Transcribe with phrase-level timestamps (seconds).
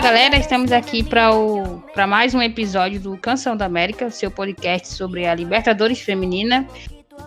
[0.00, 5.26] Fala galera, estamos aqui para mais um episódio do Canção da América, seu podcast sobre
[5.26, 6.66] a Libertadores Feminina.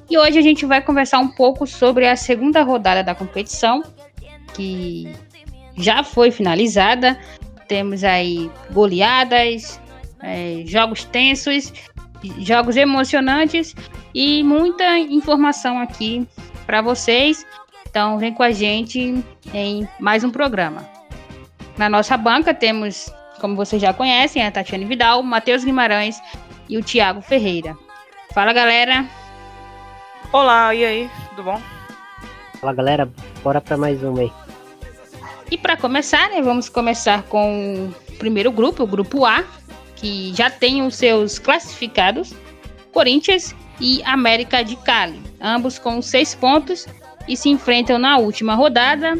[0.10, 3.84] E hoje a gente vai conversar um pouco sobre a segunda rodada da competição,
[4.56, 5.08] que
[5.78, 7.16] já foi finalizada.
[7.68, 9.80] Temos aí goleadas,
[10.24, 11.72] é, jogos tensos,
[12.40, 13.76] jogos emocionantes
[14.16, 16.28] e muita informação aqui
[16.66, 17.46] para vocês.
[17.88, 20.93] Então vem com a gente em mais um programa.
[21.78, 26.22] Na nossa banca temos, como vocês já conhecem, a Tatiane Vidal, o Matheus Guimarães
[26.70, 27.76] e o Tiago Ferreira.
[28.32, 29.06] Fala galera!
[30.32, 31.10] Olá, e aí?
[31.30, 31.62] Tudo bom?
[32.60, 33.10] Fala galera,
[33.44, 34.32] bora para mais uma aí.
[35.50, 39.44] E para começar, né, vamos começar com o primeiro grupo, o grupo A,
[39.96, 42.36] que já tem os seus classificados,
[42.92, 46.88] Corinthians e América de Cali, ambos com seis pontos
[47.28, 49.18] e se enfrentam na última rodada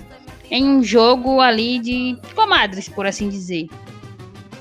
[0.50, 3.68] em um jogo ali de comadres, por assim dizer.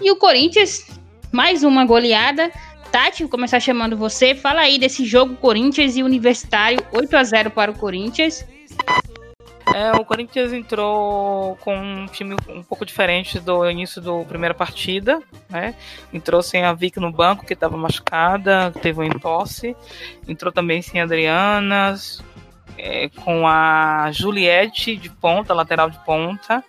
[0.00, 0.86] E o Corinthians,
[1.30, 2.50] mais uma goleada.
[2.90, 4.34] Tati, vou começar chamando você.
[4.34, 8.44] Fala aí desse jogo Corinthians e Universitário, 8 a 0 para o Corinthians.
[9.74, 15.22] É, o Corinthians entrou com um time um pouco diferente do início da primeira partida,
[15.48, 15.74] né?
[16.12, 19.76] Entrou sem a Vic no banco, que estava machucada, teve um entorse.
[20.26, 21.94] Entrou também sem a Adriana,
[22.82, 26.62] é, com a Juliette de ponta, lateral de ponta.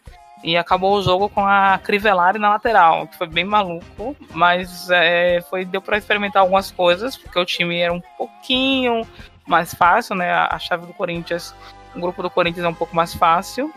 [0.43, 5.41] E acabou o jogo com a Crivellari na lateral, que foi bem maluco, mas é,
[5.49, 9.07] foi deu para experimentar algumas coisas, porque o time era um pouquinho
[9.47, 10.33] mais fácil, né?
[10.33, 11.55] A chave do Corinthians
[11.95, 13.71] o grupo do Corinthians é um pouco mais fácil.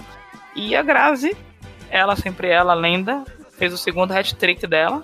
[0.55, 1.37] E a Grazi,
[1.91, 5.03] ela sempre ela, lenda, fez o segundo hat-trick dela.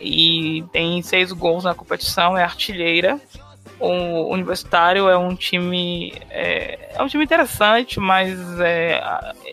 [0.00, 3.20] E tem seis gols na competição, é artilheira.
[3.80, 9.00] O Universitário é um time é, é um time interessante, mas é,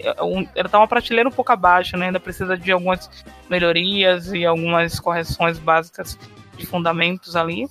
[0.02, 2.08] é um, ela tá uma prateleira um pouco abaixo, né?
[2.08, 3.10] Ainda precisa de algumas
[3.48, 6.18] melhorias e algumas correções básicas
[6.58, 7.70] de fundamentos ali.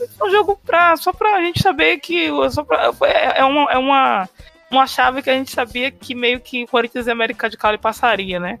[0.00, 3.78] É um jogo pra, só pra gente saber que só pra, é, é, uma, é
[3.78, 4.28] uma,
[4.70, 8.40] uma chave que a gente sabia que meio que Corinthians e América de Cali passaria,
[8.40, 8.58] né?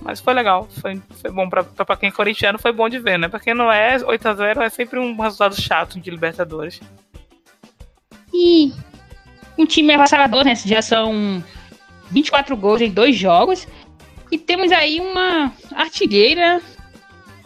[0.00, 1.64] Mas foi legal, foi, foi bom pra,
[1.96, 3.28] quem é corintiano, foi bom de ver, né?
[3.28, 6.80] Pra quem não é, 8x0 é sempre um resultado chato de Libertadores.
[8.32, 8.72] E
[9.56, 10.54] um time avassalador, né?
[10.54, 11.42] Já são
[12.10, 13.66] 24 gols em dois jogos.
[14.30, 16.60] E temos aí uma artilheira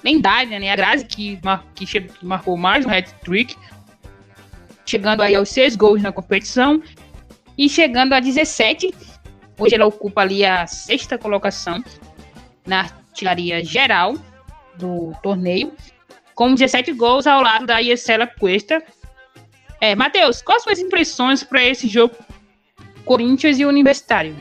[0.04, 0.70] lendária, né?
[0.70, 3.56] A Grazi, que, mar, que, que marcou mais um hat-trick,
[4.84, 6.82] chegando aí aos seis gols na competição
[7.56, 8.92] e chegando a 17.
[9.58, 11.82] Hoje ela ocupa ali a sexta colocação
[12.66, 14.14] na artilharia geral
[14.76, 15.72] do torneio,
[16.34, 18.82] com 17 gols ao lado da Iesela Cuesta.
[19.80, 22.14] É, Matheus, quais são as impressões para esse jogo
[23.04, 24.36] Corinthians e Universitário?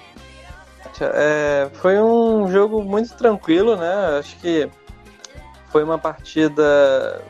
[1.02, 4.20] É, foi um jogo muito tranquilo, né?
[4.20, 4.70] Acho que
[5.70, 7.24] foi uma partida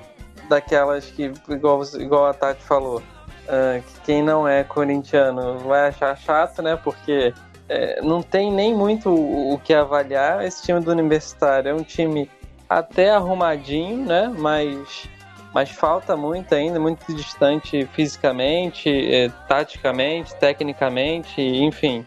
[0.49, 6.17] daquelas que, igual, igual a Tati falou, uh, que quem não é corintiano vai achar
[6.17, 6.75] chato, né?
[6.75, 7.33] Porque
[7.71, 10.43] é, não tem nem muito o, que avaliar.
[10.43, 12.29] Esse time do Universitário é um time
[12.67, 14.29] até arrumadinho, né?
[14.37, 15.07] Mas,
[15.53, 22.05] mas falta muito ainda, muito distante fisicamente, é, taticamente, tecnicamente, enfim.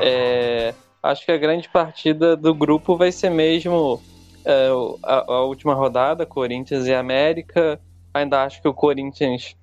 [0.00, 0.72] É,
[1.02, 4.00] acho que a grande partida do grupo vai ser mesmo
[4.44, 4.68] é,
[5.02, 7.80] a, a, última rodada, Corinthians e América.
[8.14, 9.56] Ainda acho que o Corinthians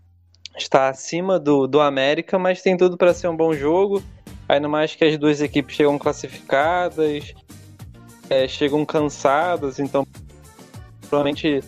[0.57, 4.03] está acima do, do América, mas tem tudo para ser um bom jogo.
[4.47, 7.33] Ainda mais que as duas equipes chegam classificadas,
[8.29, 10.07] é, chegam cansadas, então
[11.09, 11.63] provavelmente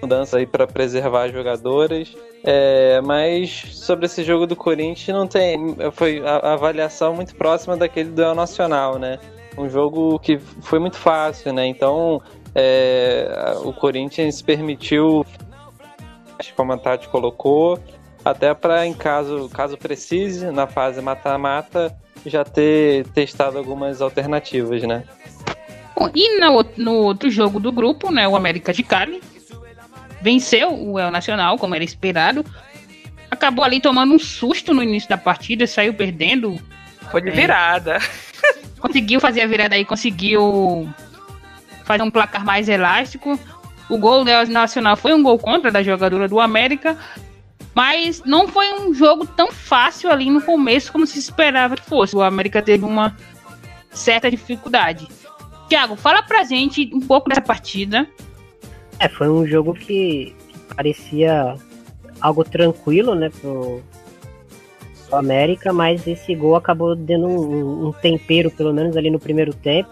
[0.00, 2.14] mudança aí para preservar as jogadoras.
[2.44, 8.10] É, mas sobre esse jogo do Corinthians não tem, foi a, avaliação muito próxima daquele
[8.10, 9.18] do Nacional, né?
[9.56, 11.66] um jogo que foi muito fácil, né?
[11.66, 12.22] Então
[12.54, 15.24] é, o Corinthians permitiu,
[16.56, 17.78] como a Tati colocou,
[18.24, 25.04] até para em caso, caso precise, na fase mata-mata, já ter testado algumas alternativas, né?
[25.96, 29.22] Bom, e no, no, outro jogo do grupo, né, o América de Cali
[30.20, 32.44] venceu o El Nacional, como era esperado.
[33.30, 36.58] Acabou ali tomando um susto no início da partida, saiu perdendo.
[37.10, 37.96] Foi de virada.
[37.96, 40.88] É, conseguiu fazer a virada aí, conseguiu
[41.84, 43.38] fazer um placar mais elástico.
[43.88, 46.96] O gol do Nacional foi um gol contra da jogadora do América,
[47.74, 52.14] mas não foi um jogo tão fácil ali no começo como se esperava que fosse.
[52.14, 53.16] O América teve uma
[53.90, 55.08] certa dificuldade.
[55.68, 58.06] Thiago, fala pra gente um pouco dessa partida.
[58.98, 60.34] É, foi um jogo que
[60.76, 61.56] parecia
[62.20, 63.82] algo tranquilo, né, pro,
[65.10, 69.52] o América, mas esse gol acabou dando um, um, tempero, pelo menos ali no primeiro
[69.52, 69.90] tempo.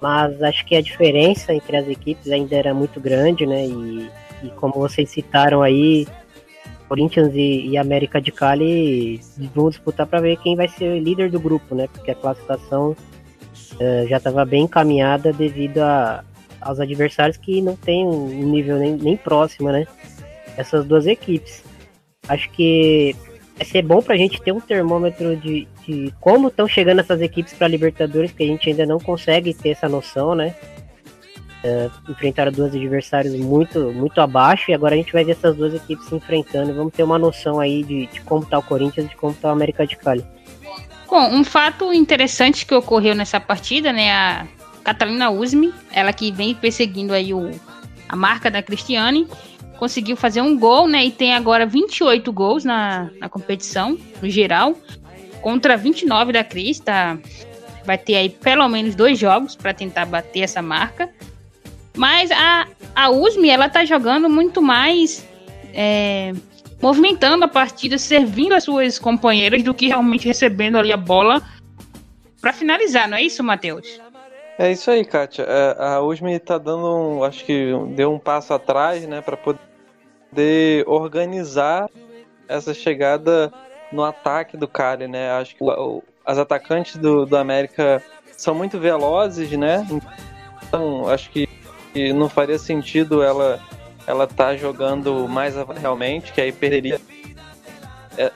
[0.00, 3.66] Mas acho que a diferença entre as equipes ainda era muito grande, né?
[3.66, 4.10] E,
[4.42, 6.06] e como vocês citaram aí,
[6.92, 9.18] Corinthians e, e, América de Cali
[9.54, 11.88] vão disputar para ver quem vai ser o líder do grupo, né?
[11.90, 16.22] Porque a classificação uh, já estava bem encaminhada devido a,
[16.60, 19.86] aos adversários que não tem um nível nem, nem próximo, né?
[20.54, 21.64] Essas duas equipes.
[22.28, 23.16] Acho que
[23.56, 27.22] vai ser bom para a gente ter um termômetro de, de como estão chegando essas
[27.22, 30.54] equipes para Libertadores, que a gente ainda não consegue ter essa noção, né?
[31.64, 35.72] Uh, enfrentaram dois adversários muito, muito abaixo e agora a gente vai ver essas duas
[35.72, 39.06] equipes se enfrentando e vamos ter uma noção aí de, de como tá o Corinthians
[39.06, 40.24] e de como tá o América de Cali.
[41.08, 44.46] Bom, um fato interessante que ocorreu nessa partida, né, a
[44.82, 47.50] Catalina Usme, ela que vem perseguindo aí o,
[48.08, 49.28] a marca da Cristiane,
[49.78, 54.74] conseguiu fazer um gol, né, e tem agora 28 gols na, na competição, no geral,
[55.42, 57.18] contra 29 da Cris, tá,
[57.84, 61.10] vai ter aí pelo menos dois jogos para tentar bater essa marca.
[61.96, 65.26] Mas a, a USMI, ela tá jogando muito mais.
[65.74, 66.32] É,
[66.80, 71.40] movimentando a partida, servindo as suas companheiras, do que realmente recebendo ali a bola
[72.40, 74.00] para finalizar, não é isso, Matheus?
[74.58, 75.44] É isso aí, Kátia.
[75.44, 77.24] É, a USMI tá dando um.
[77.24, 81.88] Acho que deu um passo atrás, né, para poder organizar
[82.48, 83.52] essa chegada
[83.92, 85.30] no ataque do Cali, né?
[85.32, 85.64] Acho que
[86.26, 88.02] as atacantes do, do América
[88.36, 89.86] são muito velozes, né?
[90.64, 91.48] Então, acho que
[91.92, 93.60] que não faria sentido ela
[94.06, 97.00] ela tá jogando mais realmente, que aí perderia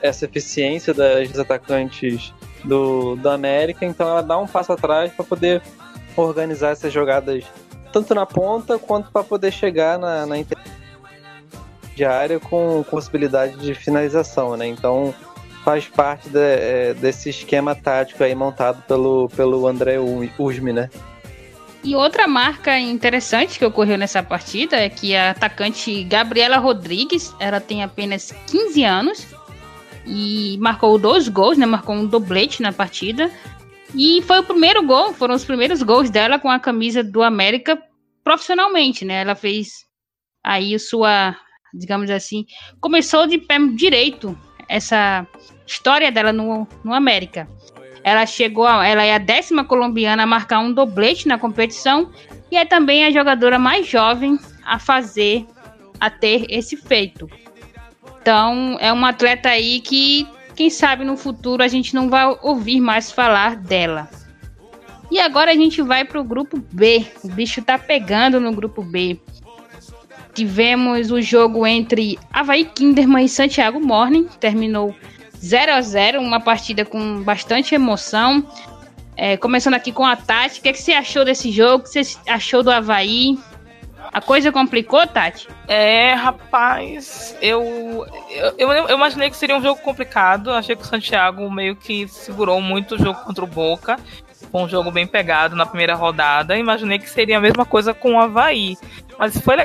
[0.01, 2.33] essa eficiência das atacantes
[2.63, 5.61] do, do América, então ela dá um passo atrás para poder
[6.15, 7.43] organizar essas jogadas
[7.91, 10.35] tanto na ponta quanto para poder chegar na, na
[12.05, 14.67] área com, com possibilidade de finalização, né?
[14.67, 15.13] Então
[15.63, 19.97] faz parte de, é, desse esquema tático aí montado pelo, pelo André
[20.37, 20.89] Usme, né?
[21.87, 27.61] E outra marca interessante que ocorreu nessa partida é que a atacante Gabriela Rodrigues, ela
[27.61, 29.25] tem apenas 15 anos
[30.05, 31.65] e marcou dois gols, né?
[31.65, 33.31] Marcou um doblete na partida.
[33.95, 37.81] E foi o primeiro gol, foram os primeiros gols dela com a camisa do América
[38.21, 39.21] profissionalmente, né?
[39.21, 39.85] Ela fez
[40.43, 41.37] aí sua,
[41.73, 42.45] digamos assim,
[42.81, 44.37] começou de pé direito
[44.67, 45.25] essa
[45.65, 47.47] história dela no, no América.
[48.07, 52.09] Ela chegou, a, ela é a décima colombiana a marcar um doblete na competição
[52.49, 55.45] e é também a jogadora mais jovem a fazer,
[55.99, 57.29] a ter esse feito.
[58.21, 60.25] Então, é uma atleta aí que,
[60.55, 64.09] quem sabe no futuro a gente não vai ouvir mais falar dela.
[65.11, 67.05] E agora a gente vai para o grupo B.
[67.25, 69.19] O bicho tá pegando no grupo B.
[70.33, 74.29] Tivemos o jogo entre Havaí Kinderman e Santiago Morning.
[74.39, 74.95] Terminou
[75.43, 78.45] 0 a 0 uma partida com bastante emoção.
[79.15, 81.77] É, começando aqui com a Tati, o que, é que você achou desse jogo?
[81.77, 83.37] O que você achou do Havaí?
[84.13, 85.47] A coisa complicou, Tati?
[85.67, 88.05] É, rapaz, eu,
[88.57, 90.51] eu, eu, imaginei que seria um jogo complicado.
[90.51, 93.97] Achei que o Santiago meio que segurou muito o jogo contra o Boca.
[94.51, 96.55] Foi um jogo bem pegado na primeira rodada.
[96.55, 98.77] Imaginei que seria a mesma coisa com o Havaí.
[99.17, 99.55] Mas foi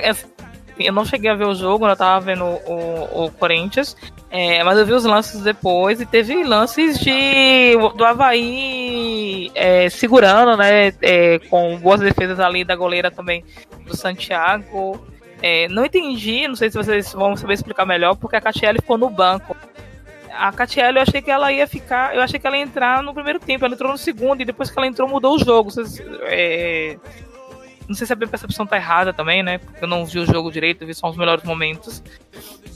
[0.78, 3.96] eu não cheguei a ver o jogo, eu tava vendo o, o Corinthians,
[4.30, 10.56] é, mas eu vi os lances depois e teve lances de do Havaí é, segurando,
[10.56, 10.92] né?
[11.02, 13.44] É, com boas defesas ali da goleira também
[13.84, 15.06] do Santiago.
[15.42, 18.96] É, não entendi, não sei se vocês vão saber explicar melhor, porque a Catiele ficou
[18.96, 19.56] no banco.
[20.32, 22.14] A Catiele, eu achei que ela ia ficar.
[22.14, 24.70] Eu achei que ela ia entrar no primeiro tempo, ela entrou no segundo, e depois
[24.70, 25.70] que ela entrou, mudou o jogo.
[25.70, 26.96] Vocês, é,
[27.88, 29.58] não sei se a minha percepção tá errada também, né?
[29.58, 32.02] Porque eu não vi o jogo direito, vi só os melhores momentos.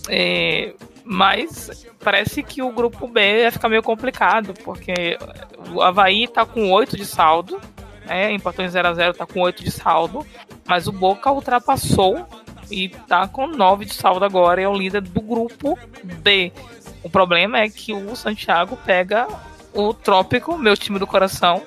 [0.09, 5.19] É, mas parece que o grupo B vai ficar meio complicado, porque
[5.73, 7.61] o Havaí tá com 8 de saldo,
[8.05, 8.33] né?
[8.33, 10.27] Empatou em 0x0, tá com 8 de saldo.
[10.67, 12.27] Mas o Boca ultrapassou
[12.71, 16.53] e tá com 9 de saldo agora e é o líder do grupo B.
[17.03, 19.29] O problema é que o Santiago pega
[19.73, 21.63] o Trópico, meu time do coração,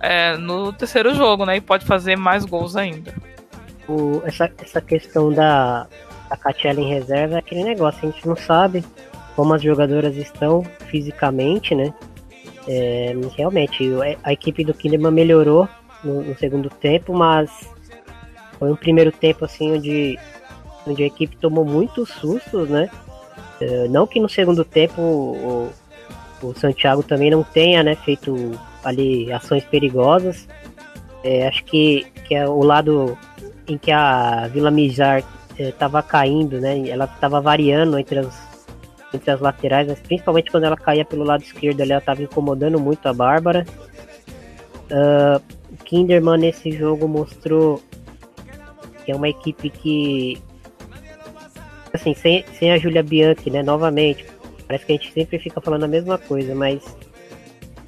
[0.00, 1.56] é, no terceiro jogo, né?
[1.56, 3.12] E pode fazer mais gols ainda.
[3.88, 5.86] O, essa, essa questão da,
[6.28, 8.84] da Catiela em reserva é aquele negócio, a gente não sabe
[9.34, 11.92] como as jogadoras estão fisicamente, né?
[12.66, 13.88] É, realmente,
[14.22, 15.68] a equipe do Kinderman melhorou
[16.04, 17.50] no, no, segundo tempo, mas
[18.58, 20.18] foi um primeiro tempo assim onde,
[20.86, 22.90] onde a equipe tomou muitos sustos, né?
[23.60, 25.72] É, não que no segundo tempo o,
[26.42, 30.48] o Santiago também não tenha né, feito ali ações perigosas.
[31.24, 33.18] É, acho que, que é o lado
[33.66, 35.22] em que a Vila Mijar
[35.58, 36.88] estava é, caindo, né?
[36.88, 38.66] Ela estava variando entre as,
[39.12, 43.06] entre as laterais, mas principalmente quando ela caía pelo lado esquerdo, ela estava incomodando muito
[43.08, 43.66] a Bárbara.
[44.90, 45.42] Uh,
[45.84, 47.82] Kinderman nesse jogo mostrou
[49.04, 50.40] que é uma equipe que
[51.92, 54.24] assim, sem, sem a Julia Bianchi, né, novamente,
[54.66, 56.82] parece que a gente sempre fica falando a mesma coisa, mas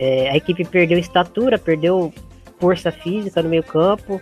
[0.01, 2.11] é, a equipe perdeu estatura, perdeu
[2.59, 4.19] força física no meio campo.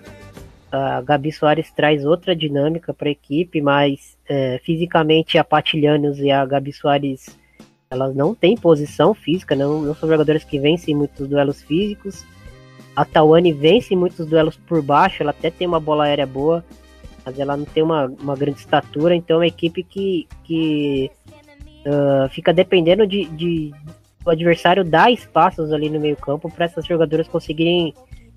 [0.73, 6.33] A Gabi Soares traz outra dinâmica para a equipe, mas é, fisicamente a Patilhanos e
[6.33, 7.39] a Gabi Soares
[7.91, 12.25] elas não têm posição física, não, não são jogadoras que vencem muitos duelos físicos.
[12.95, 16.63] A Tawane vence muitos duelos por baixo, ela até tem uma bola aérea boa,
[17.25, 21.11] mas ela não tem uma, uma grande estatura, então é uma equipe que, que
[21.87, 23.73] uh, fica dependendo de, de,
[24.29, 27.95] o adversário dar espaços ali no meio campo para essas jogadoras conseguirem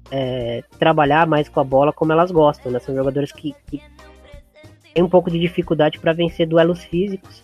[0.10, 2.71] é, trabalhar mais com a bola como elas gostam.
[2.71, 2.79] Né?
[2.79, 3.81] São jogadoras que, que
[4.93, 7.43] têm um pouco de dificuldade para vencer duelos físicos.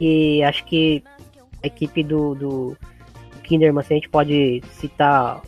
[0.00, 1.02] E acho que
[1.62, 2.76] a equipe do, do
[3.42, 5.40] Kinderman, se a gente pode citar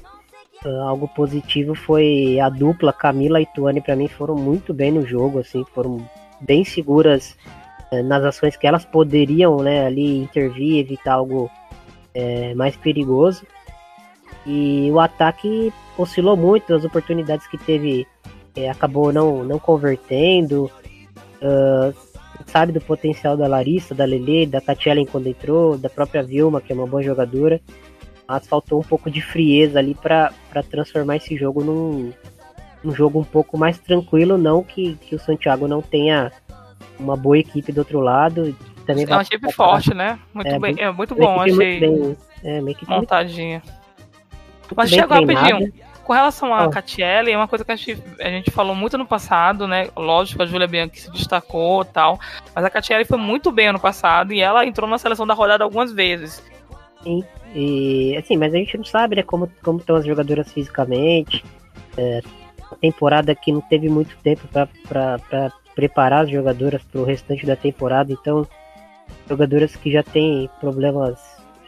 [0.64, 5.06] uh, algo positivo, foi a dupla Camila e Tuane, para mim, foram muito bem no
[5.06, 5.98] jogo, assim, foram
[6.40, 7.36] bem seguras
[7.92, 11.50] uh, nas ações que elas poderiam né, ali intervir, evitar algo
[12.18, 13.46] é, mais perigoso.
[14.44, 18.06] E o ataque oscilou muito, as oportunidades que teve
[18.56, 20.70] é, acabou não, não convertendo.
[21.40, 21.94] Uh,
[22.46, 26.72] sabe do potencial da Larissa, da Lele, da Catielen quando entrou, da própria Vilma, que
[26.72, 27.60] é uma boa jogadora.
[28.26, 30.32] Mas faltou um pouco de frieza ali para
[30.68, 32.12] transformar esse jogo num,
[32.84, 34.36] um jogo um pouco mais tranquilo.
[34.36, 36.32] Não que, que o Santiago não tenha
[36.98, 38.56] uma boa equipe do outro lado,
[38.88, 40.18] também é uma equipe forte, né?
[40.32, 41.80] Muito é, bem, é muito bom, achei.
[41.80, 43.62] Bem, é, montadinha.
[44.60, 45.70] Muito Mas chegou rapidinho.
[46.02, 46.70] Com relação a oh.
[46.70, 49.88] Catiele, é uma coisa que a gente, a gente falou muito no passado, né?
[49.94, 52.18] Lógico, a Julia Bianchi se destacou tal.
[52.54, 55.64] Mas a Catiele foi muito bem ano passado e ela entrou na seleção da rodada
[55.64, 56.42] algumas vezes.
[57.02, 57.22] Sim,
[57.54, 61.44] e assim, mas a gente não sabe, né, como, como estão as jogadoras fisicamente.
[61.94, 62.22] É,
[62.80, 68.12] temporada que não teve muito tempo para preparar as jogadoras para o restante da temporada,
[68.12, 68.46] então
[69.28, 71.18] jogadoras que já têm problemas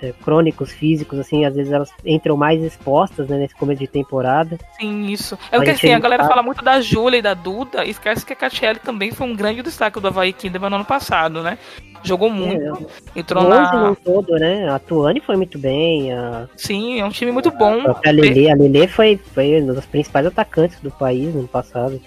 [0.02, 4.59] é, crônicos, físicos, assim, às vezes elas entram mais expostas né, nesse começo de temporada.
[4.78, 5.38] Sim, isso.
[5.52, 8.25] É o que assim, a galera fala muito da Júlia e da Duda, e esquece
[8.25, 11.59] que a Catiele também foi um grande destaque do Havaí Kinderman no ano passado, né?
[12.02, 12.88] Jogou muito.
[13.14, 13.94] É, entrou na.
[13.94, 14.70] todo, né?
[14.70, 16.14] A Tuane foi muito bem.
[16.14, 16.49] A...
[16.56, 17.82] Sim, é um time muito bom.
[17.87, 21.49] A, a Lele, a Lele foi, foi uma das principais atacantes do país no ano
[21.49, 22.00] passado.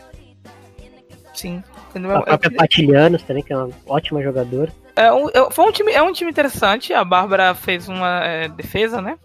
[1.31, 1.63] Sim.
[2.11, 4.71] A própria Patilhanos também, que é uma ótima jogadora.
[4.95, 6.93] É um, foi um time, é um time interessante.
[6.93, 9.17] A Bárbara fez uma é, defesa, né?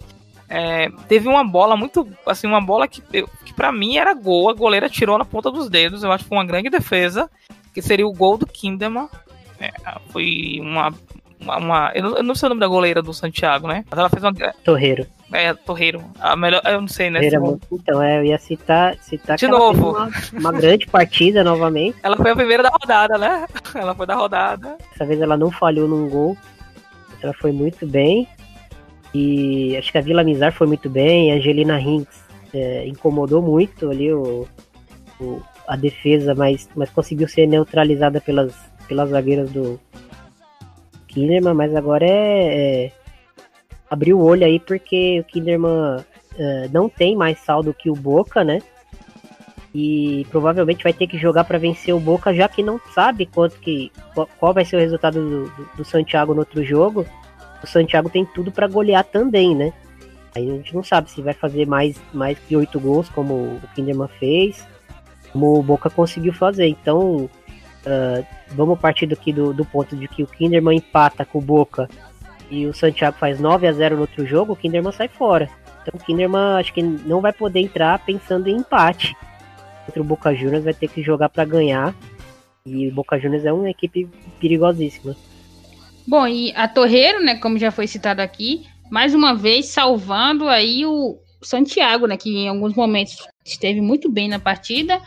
[0.48, 2.08] É, teve uma bola muito.
[2.26, 4.48] Assim, uma bola que, que para mim era gol.
[4.48, 6.02] A goleira tirou na ponta dos dedos.
[6.02, 7.30] Eu acho que foi uma grande defesa.
[7.74, 9.08] Que seria o gol do Kinderman.
[9.60, 9.70] É,
[10.10, 10.92] foi uma,
[11.40, 13.84] uma, uma, eu, não, eu, não, sei o nome da goleira do Santiago, né?
[13.88, 14.32] Mas ela fez uma.
[14.64, 15.06] Torreiro.
[15.32, 16.04] É, Torreiro.
[16.18, 17.20] A melhor, eu não sei, né?
[17.20, 19.90] Torreiro, então, é, eu ia citar, citar De novo.
[19.90, 21.96] Uma, uma, grande partida novamente.
[22.02, 23.46] Ela foi a primeira da rodada, né?
[23.74, 24.76] Ela foi da rodada.
[24.90, 26.36] Dessa vez ela não falhou num gol.
[27.22, 28.26] Ela foi muito bem.
[29.14, 31.32] E acho que a Vila Mizar foi muito bem.
[31.32, 34.46] A Angelina Hinks é, incomodou muito ali o,
[35.20, 38.54] o, a defesa, mas, mas conseguiu ser neutralizada pelas,
[38.88, 39.80] pelas zagueiras do
[41.18, 41.54] Kinderman.
[41.54, 42.92] Mas agora é, é
[43.90, 46.04] abrir o olho aí porque o Kinderman uh,
[46.72, 48.60] não tem mais saldo que o Boca, né?
[49.74, 53.58] E provavelmente vai ter que jogar para vencer o Boca, já que não sabe quanto
[53.60, 53.92] que
[54.38, 57.04] qual vai ser o resultado do, do, do Santiago no outro jogo.
[57.62, 59.72] O Santiago tem tudo para golear também, né?
[60.34, 63.60] Aí a gente não sabe se vai fazer mais, mais que oito gols, como o
[63.74, 64.66] Kinderman fez,
[65.32, 66.66] como o Boca conseguiu fazer.
[66.68, 67.28] Então,
[67.86, 71.88] uh, vamos partir aqui do, do ponto de que o Kinderman empata com o Boca
[72.50, 75.48] e o Santiago faz 9 a 0 no outro jogo, o Kinderman sai fora.
[75.82, 79.16] Então o Kinderman acho que não vai poder entrar pensando em empate.
[79.86, 81.94] Contra o Boca Juniors vai ter que jogar para ganhar.
[82.66, 84.08] E o Boca Juniors é uma equipe
[84.38, 85.16] perigosíssima.
[86.06, 90.84] Bom, e a Torreiro, né, como já foi citado aqui, mais uma vez salvando aí
[90.84, 95.00] o Santiago, né, que em alguns momentos esteve muito bem na partida.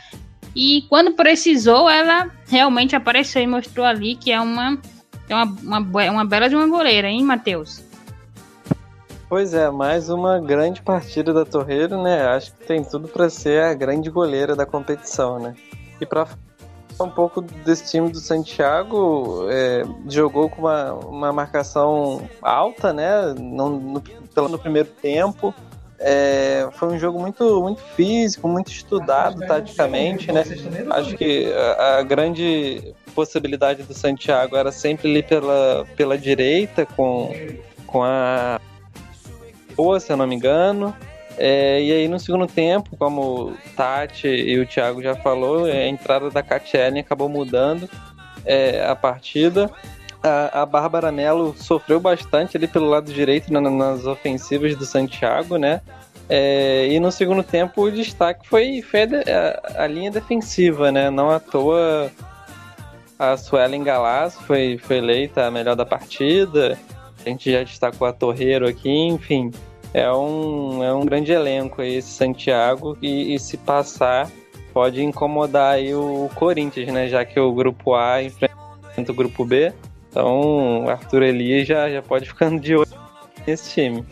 [0.56, 4.78] E quando precisou, ela realmente apareceu e mostrou ali que é uma
[5.30, 7.82] é uma, uma, uma bela de uma goleira, hein, Matheus?
[9.30, 12.28] Pois é, mais uma grande partida da Torreiro, né?
[12.28, 15.56] Acho que tem tudo para ser a grande goleira da competição, né?
[16.02, 16.28] E para
[17.00, 23.34] um pouco desse time do Santiago, é, jogou com uma, uma marcação alta, né?
[23.40, 24.04] No, no,
[24.50, 25.56] no primeiro tempo,
[26.04, 30.44] É, foi um jogo muito, muito físico, muito estudado taticamente, né?
[30.90, 37.32] Acho que a, a, grande possibilidade do Santiago era sempre ali pela, pela direita, com,
[37.86, 38.60] com a
[39.76, 40.96] boa, se eu não me engano.
[41.38, 45.88] É, e aí no segundo tempo, como o Tati e o Thiago já falou, a
[45.88, 47.88] entrada da Catiele acabou mudando
[48.44, 49.70] é, a partida.
[50.24, 55.58] A, a Bárbara Mello sofreu bastante ali pelo lado direito na, nas ofensivas do Santiago,
[55.58, 55.82] né?
[56.30, 61.10] É, e no segundo tempo o destaque foi, foi a, a, linha defensiva, né?
[61.10, 62.12] Não à toa
[63.20, 66.78] a Suelen Galás foi, foi eleita a melhor da partida.
[67.24, 69.52] A gente já destacou a Torreiro aqui, enfim.
[69.94, 74.32] É um, é um grande elenco aí esse Santiago e, e se passar
[74.74, 77.10] pode incomodar aí o Corinthians, né?
[77.10, 79.74] Já que o grupo A enfrenta o grupo B.
[80.12, 82.92] Então, o Arthur Elias já, já pode ficando de olho
[83.48, 84.06] nesse time.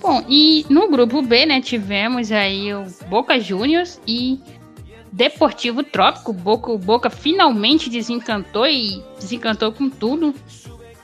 [0.00, 4.40] Bom, e no grupo B, né, tivemos aí o Boca Juniors e
[5.12, 6.32] Deportivo Trópico.
[6.32, 10.34] Boca, Boca finalmente desencantou e desencantou com tudo.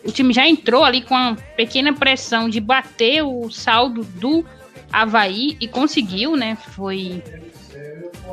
[0.03, 4.45] O time já entrou ali com uma pequena pressão de bater o saldo do
[4.91, 6.57] Havaí e conseguiu, né?
[6.57, 7.23] Foi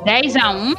[0.04, 0.74] 10 a 1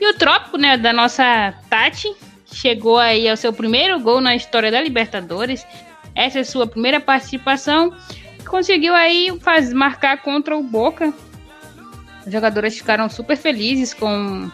[0.00, 2.14] E o Trópico, né, da nossa Tati,
[2.56, 5.66] chegou aí ao seu primeiro gol na história da Libertadores.
[6.14, 7.92] Essa é sua primeira participação.
[8.48, 11.12] Conseguiu aí faz, marcar contra o Boca.
[12.26, 14.50] As jogadoras ficaram super felizes com,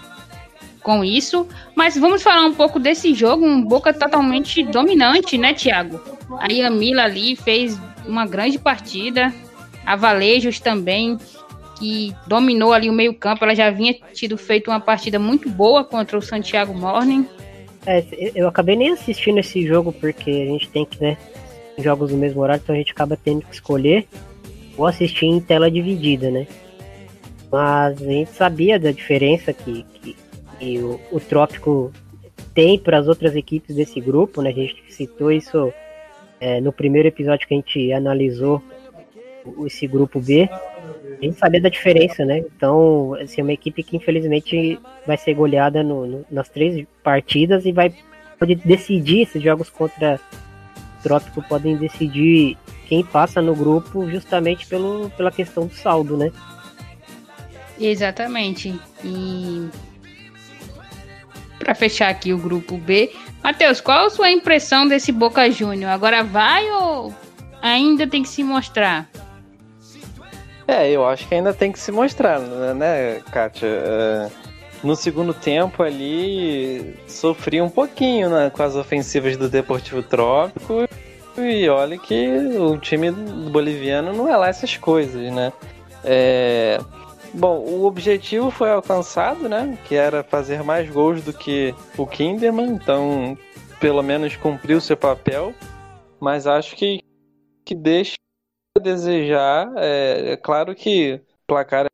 [0.82, 1.46] com isso.
[1.76, 3.46] Mas vamos falar um pouco desse jogo.
[3.46, 6.00] Um Boca totalmente dominante, né, Thiago?
[6.40, 9.32] A Mila ali fez uma grande partida.
[9.86, 11.18] A Valejos também
[11.78, 13.44] que dominou ali o meio-campo.
[13.44, 17.28] Ela já vinha tido feito uma partida muito boa contra o Santiago Morning.
[17.84, 21.16] É, eu acabei nem assistindo esse jogo porque a gente tem que, né,
[21.78, 24.06] jogos no mesmo horário, então a gente acaba tendo que escolher
[24.76, 26.46] ou assistir em tela dividida, né?
[27.50, 30.16] Mas a gente sabia da diferença que, que,
[30.58, 31.92] que o, o Trópico
[32.54, 34.50] tem para as outras equipes desse grupo, né?
[34.50, 35.72] A gente citou isso
[36.40, 38.62] é, no primeiro episódio que a gente analisou
[39.66, 40.48] esse grupo B
[41.26, 42.38] gente sabia da diferença, né?
[42.38, 47.64] Então, assim, é uma equipe que infelizmente vai ser goleada no, no, nas três partidas
[47.64, 47.94] e vai
[48.38, 50.18] pode decidir esses jogos contra
[50.98, 52.56] o Trópico podem decidir
[52.88, 56.32] quem passa no grupo justamente pelo, pela questão do saldo, né?
[57.78, 58.74] Exatamente.
[59.04, 59.68] E
[61.58, 65.90] para fechar aqui o grupo B, Matheus, qual a sua impressão desse Boca Júnior?
[65.90, 67.14] Agora vai ou
[67.60, 69.08] ainda tem que se mostrar?
[70.66, 73.66] É, eu acho que ainda tem que se mostrar, né, Kátia?
[73.66, 74.30] É,
[74.82, 80.88] no segundo tempo ali, sofri um pouquinho né, com as ofensivas do Deportivo Trópico.
[81.38, 85.52] E olha que o time boliviano não é lá essas coisas, né?
[86.04, 86.78] É...
[87.32, 89.78] Bom, o objetivo foi alcançado, né?
[89.86, 93.38] Que era fazer mais gols do que o Kinderman, então
[93.80, 95.54] pelo menos cumpriu seu papel.
[96.20, 97.00] Mas acho que,
[97.64, 98.16] que deixa
[98.80, 99.72] desejar.
[99.76, 101.88] É, é claro que o placar é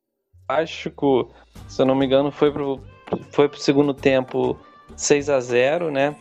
[0.47, 1.31] plástico,
[1.67, 2.81] se eu não me engano, foi pro,
[3.31, 4.59] foi pro segundo tempo
[4.97, 6.15] 6 a 0 né?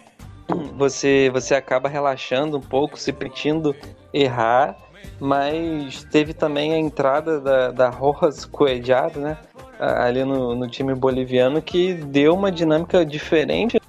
[0.77, 3.75] Você, você acaba relaxando um pouco, se permitindo
[4.13, 4.77] errar,
[5.19, 9.37] mas teve também a entrada da, da Rojas Coelhado, né?
[9.79, 13.79] Ali no, no time boliviano, que deu uma dinâmica diferente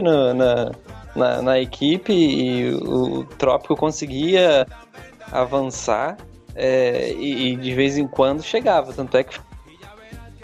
[0.00, 0.72] na,
[1.14, 4.66] na, na equipe e o Trópico conseguia
[5.30, 6.16] avançar
[6.54, 8.92] é, e, e, de vez em quando chegava.
[8.92, 9.38] Tanto é que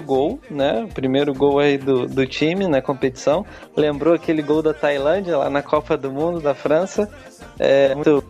[0.03, 0.85] gol, né?
[0.85, 3.47] O primeiro gol aí do, do time na competição.
[3.77, 7.09] Lembrou aquele gol da Tailândia lá na Copa do Mundo da França.
[7.59, 8.25] É muito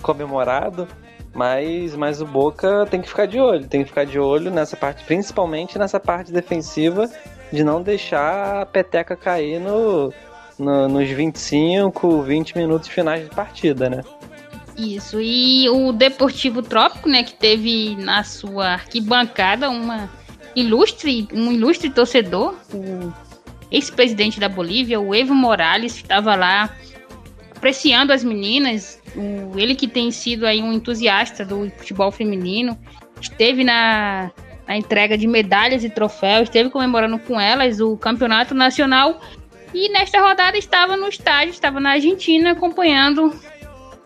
[0.00, 0.88] comemorado.
[1.34, 4.76] Mas, mas o Boca tem que ficar de olho, tem que ficar de olho nessa
[4.76, 7.08] parte, principalmente nessa parte defensiva,
[7.50, 10.12] de não deixar a peteca cair no,
[10.58, 14.02] no, nos 25, 20 minutos finais de partida, né?
[14.76, 20.10] Isso, e o Deportivo Trópico, né, que teve na sua arquibancada uma
[20.56, 23.12] ilustre, um ilustre torcedor, o
[23.70, 26.74] ex-presidente da Bolívia, o Evo Morales, estava lá
[27.54, 32.78] apreciando as meninas, o, ele que tem sido aí um entusiasta do futebol feminino,
[33.20, 34.30] esteve na,
[34.66, 39.20] na entrega de medalhas e troféus, esteve comemorando com elas o campeonato nacional
[39.74, 43.32] e nesta rodada estava no estádio, estava na Argentina acompanhando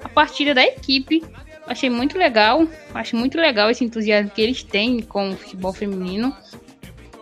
[0.02, 1.22] a partida da equipe.
[1.66, 2.66] Achei muito legal.
[2.94, 6.34] Acho muito legal esse entusiasmo que eles têm com o futebol feminino.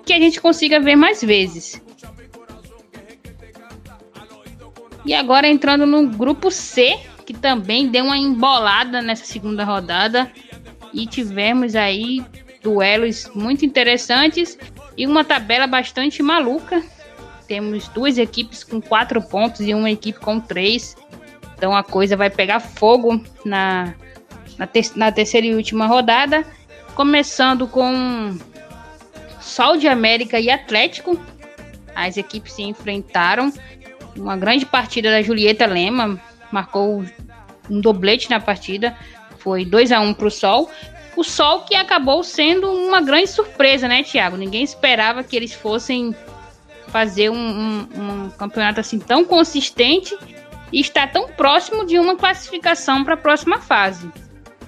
[0.05, 1.83] Que a gente consiga ver mais vezes.
[5.05, 10.31] E agora entrando no grupo C, que também deu uma embolada nessa segunda rodada.
[10.93, 12.25] e tivemos aí
[12.63, 14.57] duelos muito interessantes
[14.97, 16.83] e uma tabela bastante maluca.
[17.47, 20.97] Temos duas equipes com quatro pontos e uma equipe com três.
[21.57, 23.95] Então a coisa vai pegar fogo na,
[24.59, 26.45] na, te na terceira e última rodada.
[26.95, 28.39] Começando com
[29.41, 31.19] Sol de América e Atlético.
[31.95, 33.53] As equipes se enfrentaram.
[34.17, 36.21] Uma grande partida da Julieta Lema.
[36.51, 37.05] Marcou
[37.71, 38.97] um doblete na partida.
[39.39, 40.71] Foi 2 a 1 para o Sol.
[41.17, 44.37] O Sol que acabou sendo uma grande surpresa, né, Thiago?
[44.37, 46.15] Ninguém esperava que eles fossem
[46.89, 50.17] fazer um, um, um campeonato assim tão consistente
[50.75, 54.11] e estar tão próximo de uma classificação para a próxima fase.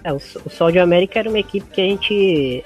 [0.05, 2.64] É, o, o Sol de América era uma equipe que a gente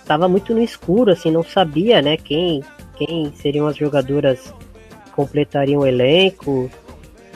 [0.00, 2.64] estava é, muito no escuro, assim, não sabia, né, quem,
[2.96, 4.52] quem seriam as jogadoras
[5.04, 6.68] que completariam o elenco.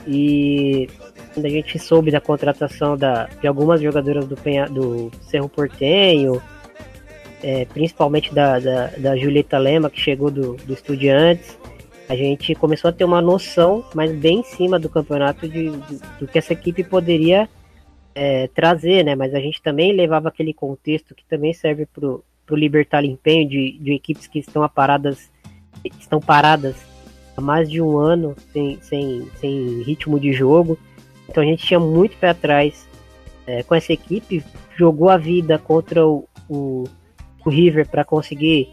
[0.09, 0.89] E
[1.33, 6.43] quando a gente soube da contratação da, de algumas jogadoras do, Penha, do Cerro Portenho,
[7.45, 11.57] é, principalmente da, da, da, Julieta Lema, que chegou do, do Estudiantes,
[12.09, 16.01] a gente começou a ter uma noção, mas bem em cima do campeonato, de, de
[16.21, 17.49] do que essa equipe poderia
[18.15, 19.15] é, trazer, né?
[19.15, 23.79] Mas a gente também levava aquele contexto que também serve para o libertar empenho de,
[23.79, 25.31] de equipes que estão paradas,
[25.99, 26.77] estão paradas
[27.37, 30.79] há mais de um ano sem, sem, sem ritmo de jogo.
[31.29, 32.87] Então a gente tinha muito pé atrás
[33.47, 34.45] é, com essa equipe,
[34.77, 36.85] jogou a vida contra o, o,
[37.45, 38.73] o River para conseguir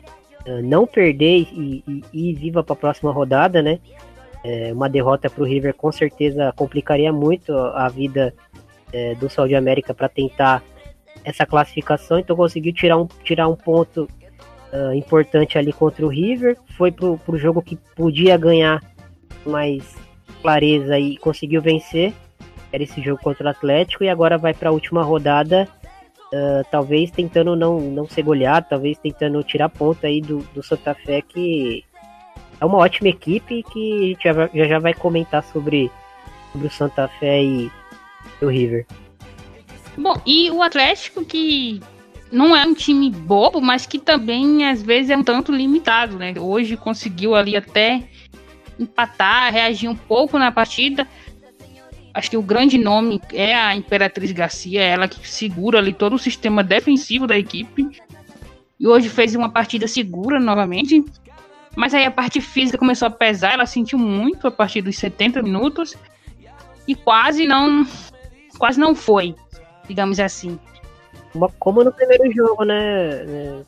[0.63, 3.79] não perder e, ir viva para a próxima rodada, né?
[4.43, 8.33] É, uma derrota para o River com certeza complicaria muito a vida
[8.91, 10.63] é, do Sol de América para tentar
[11.23, 14.07] essa classificação, então conseguiu tirar um, tirar um ponto
[14.73, 18.81] uh, importante ali contra o River, foi pro, pro jogo que podia ganhar
[19.45, 19.95] mais
[20.41, 22.13] clareza e conseguiu vencer,
[22.71, 25.67] era esse jogo contra o Atlético, e agora vai para a última rodada,
[26.33, 30.93] uh, talvez tentando não, não ser goleado, talvez tentando tirar ponta aí do, do Santa
[30.93, 31.83] Fé, que
[32.59, 35.91] é uma ótima equipe que a gente já, já, já vai comentar sobre,
[36.51, 37.71] sobre o Santa Fé e
[38.41, 38.85] o River.
[39.97, 41.81] Bom, e o Atlético que
[42.31, 46.33] não é um time bobo, mas que também às vezes é um tanto limitado, né?
[46.39, 48.03] Hoje conseguiu ali até
[48.79, 51.07] empatar, reagir um pouco na partida.
[52.13, 56.19] Acho que o grande nome é a Imperatriz Garcia, ela que segura ali todo o
[56.19, 58.01] sistema defensivo da equipe.
[58.79, 61.03] E hoje fez uma partida segura novamente.
[61.75, 65.41] Mas aí a parte física começou a pesar, ela sentiu muito a partir dos 70
[65.41, 65.95] minutos
[66.85, 67.87] e quase não
[68.57, 69.33] quase não foi,
[69.87, 70.59] digamos assim.
[71.59, 73.63] Como no primeiro jogo, né?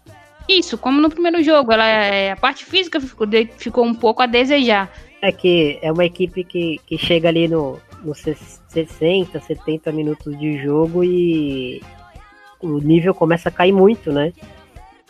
[0.50, 1.72] Isso, como no primeiro jogo.
[1.72, 3.26] Ela, é, a parte física ficou,
[3.58, 4.92] ficou um pouco a desejar.
[5.22, 10.62] É que é uma equipe que, que chega ali no, nos 60, 70 minutos de
[10.62, 11.82] jogo e
[12.62, 14.34] o nível começa a cair muito, né?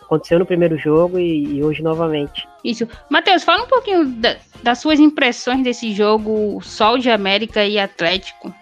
[0.01, 2.47] Aconteceu no primeiro jogo e, e hoje novamente.
[2.63, 2.87] Isso.
[3.09, 8.53] Matheus, fala um pouquinho da, das suas impressões desse jogo Sol de América e Atlético.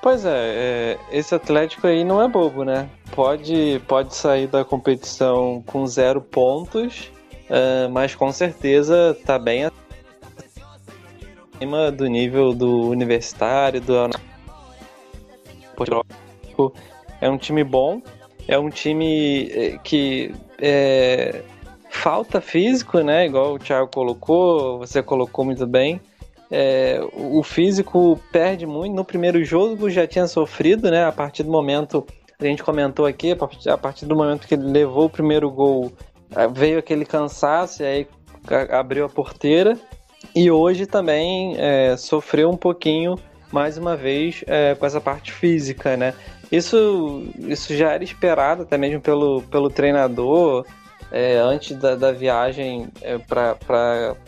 [0.00, 2.88] Pois é, é, esse Atlético aí não é bobo, né?
[3.12, 7.10] Pode, pode sair da competição com zero pontos,
[7.50, 9.64] uh, mas com certeza tá bem
[11.56, 14.10] acima do nível do universitário, do
[17.20, 18.00] é um time bom,
[18.46, 21.42] é um time é, que é,
[21.90, 23.26] falta físico, né?
[23.26, 26.00] Igual o Thiago colocou, você colocou muito bem
[26.50, 28.94] é, o físico perde muito.
[28.94, 31.04] No primeiro jogo já tinha sofrido, né?
[31.04, 32.06] A partir do momento,
[32.38, 33.36] a gente comentou aqui,
[33.68, 35.92] a partir do momento que ele levou o primeiro gol,
[36.52, 38.08] veio aquele cansaço e aí
[38.70, 39.78] abriu a porteira.
[40.34, 43.18] E hoje também é, sofreu um pouquinho,
[43.52, 46.14] mais uma vez, é, com essa parte física, né?
[46.50, 50.64] Isso, isso já era esperado até mesmo pelo, pelo treinador.
[51.10, 53.56] É, antes da, da viagem é, para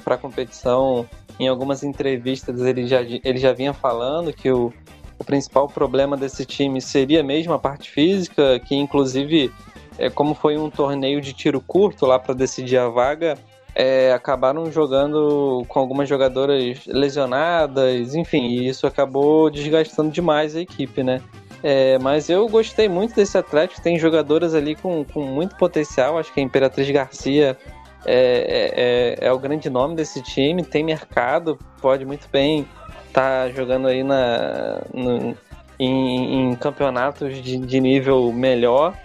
[0.07, 1.09] a competição,
[1.39, 4.73] em algumas entrevistas ele já, ele já vinha falando que o,
[5.19, 9.53] o principal problema desse time seria mesmo a parte física, que inclusive,
[9.99, 13.37] é, como foi um torneio de tiro curto lá para decidir a vaga,
[13.79, 21.05] é, acabaram jogando com algumas jogadoras lesionadas, enfim, e isso acabou desgastando demais a equipe,
[21.05, 21.23] né?
[21.63, 26.33] É, mas eu gostei muito desse Atlético, tem jogadoras ali com, com muito potencial, acho
[26.35, 27.57] que a Imperatriz Garcia
[28.05, 32.67] é, é, é, o grande nome desse time, tem mercado, pode muito bem
[33.07, 35.37] estar tá jogando aí na, no,
[35.79, 38.97] em, em, campeonatos de, de, nível melhor.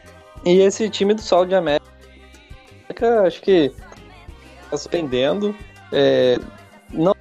[0.43, 1.83] E esse time do Sol de América,
[3.23, 3.71] acho que
[4.77, 5.55] surpreendendo.
[5.91, 6.39] É,
[6.91, 7.13] não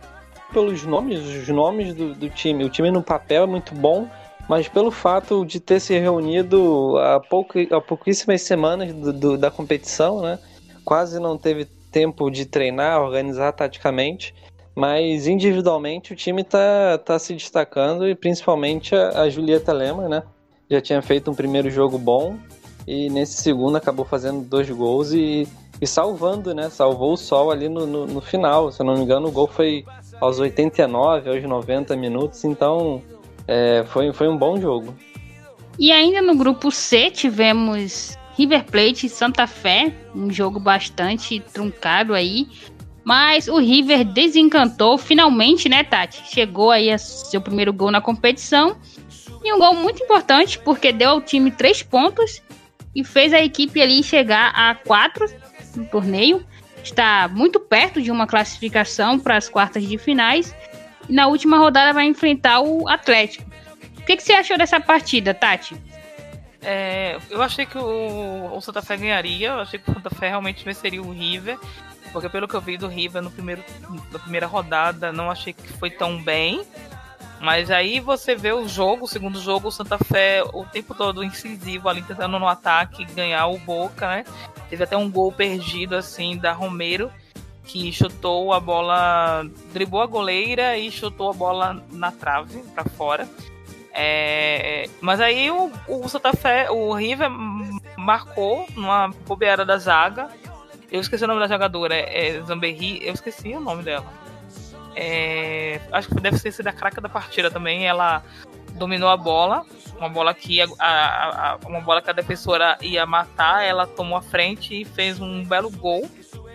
[0.52, 2.64] pelos nomes, os nomes do, do, time.
[2.64, 4.06] O time no papel é muito bom,
[4.48, 9.50] mas pelo fato de ter se reunido há, pouco, há pouquíssimas semanas do, do, da
[9.50, 10.38] competição, né?
[10.84, 14.34] Quase não teve tempo de treinar, organizar taticamente,
[14.74, 20.22] mas individualmente o time tá, tá se destacando e principalmente a, a Julieta Lema, né?
[20.70, 22.36] Já tinha feito um primeiro jogo bom
[22.86, 25.46] e nesse segundo acabou fazendo dois gols e,
[25.82, 26.70] e salvando, né?
[26.70, 28.70] Salvou o sol ali no, no, no final.
[28.70, 29.84] Se eu não me engano, o gol foi
[30.20, 33.02] aos 89, aos 90 minutos, então
[33.48, 34.94] é, foi, foi um bom jogo.
[35.76, 42.14] E ainda no grupo C tivemos River Plate e Santa Fé, um jogo bastante truncado
[42.14, 42.46] aí.
[43.02, 46.22] Mas o River desencantou finalmente, né, Tati?
[46.32, 48.76] Chegou aí a seu primeiro gol na competição.
[49.42, 52.40] E um gol muito importante, porque deu ao time três pontos
[52.94, 55.26] e fez a equipe ali chegar a quatro
[55.74, 56.44] no torneio.
[56.82, 60.54] Está muito perto de uma classificação para as quartas de finais
[61.08, 63.44] e na última rodada vai enfrentar o Atlético.
[63.98, 65.76] O que, que você achou dessa partida, Tati?
[66.60, 70.28] É, eu achei que o, o, Santa Fé ganharia, eu achei que o Santa Fé
[70.28, 71.58] realmente venceria o River,
[72.12, 73.64] porque pelo que eu vi do River no primeiro,
[74.12, 76.64] na primeira rodada, não achei que foi tão bem.
[77.42, 81.24] Mas aí você vê o jogo, o segundo jogo, o Santa Fé o tempo todo
[81.24, 84.24] incisivo ali, tentando no ataque ganhar o Boca, né?
[84.70, 87.10] Teve até um gol perdido, assim, da Romero,
[87.64, 93.28] que chutou a bola, driblou a goleira e chutou a bola na trave para fora.
[93.92, 97.28] É, mas aí o, o Santa Fé, o River
[97.96, 100.28] marcou numa bobeada da zaga.
[100.92, 104.21] Eu esqueci o nome da jogadora, é, é Zamberri, eu esqueci o nome dela.
[104.94, 107.86] É, acho que deve ter sido a craca da partida também.
[107.86, 108.22] Ela
[108.74, 109.64] dominou a bola,
[109.96, 114.16] uma bola que a, a, a, uma bola que a defensora ia matar, ela tomou
[114.16, 116.08] a frente e fez um belo gol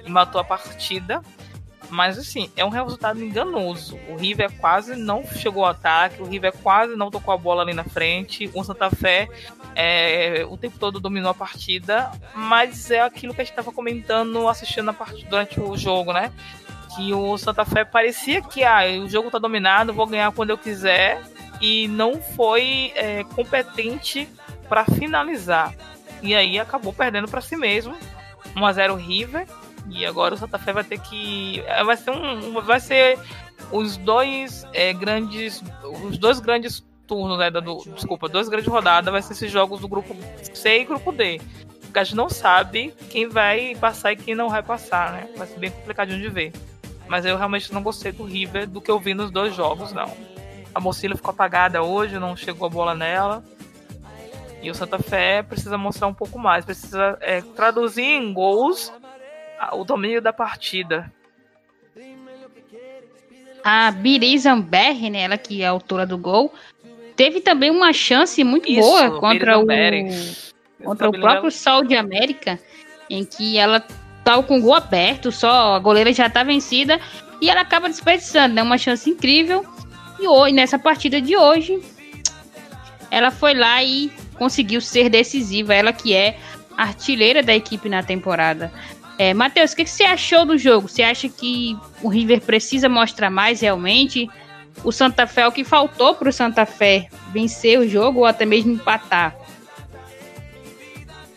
[0.05, 1.21] e matou a partida.
[1.89, 3.97] Mas assim, é um resultado enganoso.
[4.09, 7.73] O River quase não chegou ao ataque, o River quase não tocou a bola ali
[7.73, 8.51] na frente.
[8.53, 9.29] O Santa Fé
[9.73, 14.47] é, o tempo todo dominou a partida, mas é aquilo que a gente estava comentando
[14.47, 16.33] assistindo a partida durante o jogo, né?
[16.97, 20.57] Que o Santa Fé parecia que ah, o jogo tá dominado, vou ganhar quando eu
[20.57, 21.21] quiser,
[21.61, 24.27] e não foi é, competente
[24.67, 25.73] para finalizar.
[26.21, 27.95] E aí acabou perdendo para si mesmo.
[28.55, 29.47] 1 a 0 River
[29.89, 31.61] e agora o Santa Fé vai ter que.
[31.65, 32.59] É, vai ser um.
[32.61, 33.17] Vai ser
[33.71, 35.63] os dois é, grandes.
[36.03, 37.49] Os dois grandes turnos, né?
[37.49, 40.15] Do, desculpa, duas grandes rodadas vai ser esses jogos do grupo
[40.53, 41.39] C e grupo D.
[41.81, 45.29] Porque a gente não sabe quem vai passar e quem não vai passar, né?
[45.37, 46.51] Vai ser bem complicadinho de ver.
[47.07, 50.11] Mas eu realmente não gostei do River do que eu vi nos dois jogos, não.
[50.73, 53.43] A Mocila ficou apagada hoje, não chegou a bola nela.
[54.61, 58.91] E o Santa Fé precisa mostrar um pouco mais, precisa é, traduzir em gols
[59.73, 61.11] o domínio da partida.
[63.63, 66.53] A Biri Zamberri, né, ela que é a autora do gol,
[67.15, 69.65] teve também uma chance muito Isso, boa contra o
[70.83, 72.59] contra o próprio Sol de América,
[73.09, 73.83] em que ela
[74.27, 76.99] estava com gol aberto, só a goleira já está vencida
[77.41, 79.65] e ela acaba desperdiçando, né, uma chance incrível.
[80.19, 81.79] E hoje, nessa partida de hoje,
[83.09, 86.37] ela foi lá e conseguiu ser decisiva, ela que é
[86.75, 88.71] artilheira da equipe na temporada.
[89.17, 90.89] É, Matheus, o que, que você achou do jogo?
[90.89, 94.29] Você acha que o River precisa mostrar mais realmente?
[94.83, 98.45] O Santa Fé, o que faltou para o Santa Fé vencer o jogo ou até
[98.45, 99.35] mesmo empatar?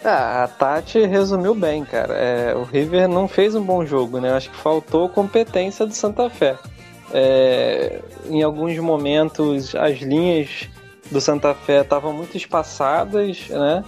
[0.03, 2.15] Ah, a Tati resumiu bem, cara.
[2.15, 4.33] É, o River não fez um bom jogo, né?
[4.33, 6.57] Acho que faltou competência do Santa Fé.
[7.13, 10.69] É, em alguns momentos, as linhas
[11.11, 13.85] do Santa Fé estavam muito espaçadas, né?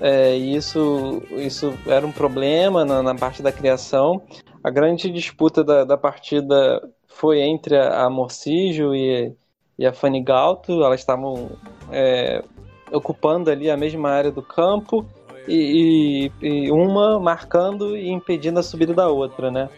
[0.00, 4.22] É, e isso, isso era um problema na, na, parte da criação.
[4.62, 9.34] A grande disputa da, da partida foi entre a, a Morcijo e,
[9.76, 10.84] e a Fanny Galto.
[10.84, 11.50] Elas estavam
[11.90, 12.44] é,
[12.92, 15.04] ocupando ali a mesma área do campo
[15.48, 19.68] e, e, e, uma marcando e impedindo a subida da outra, né?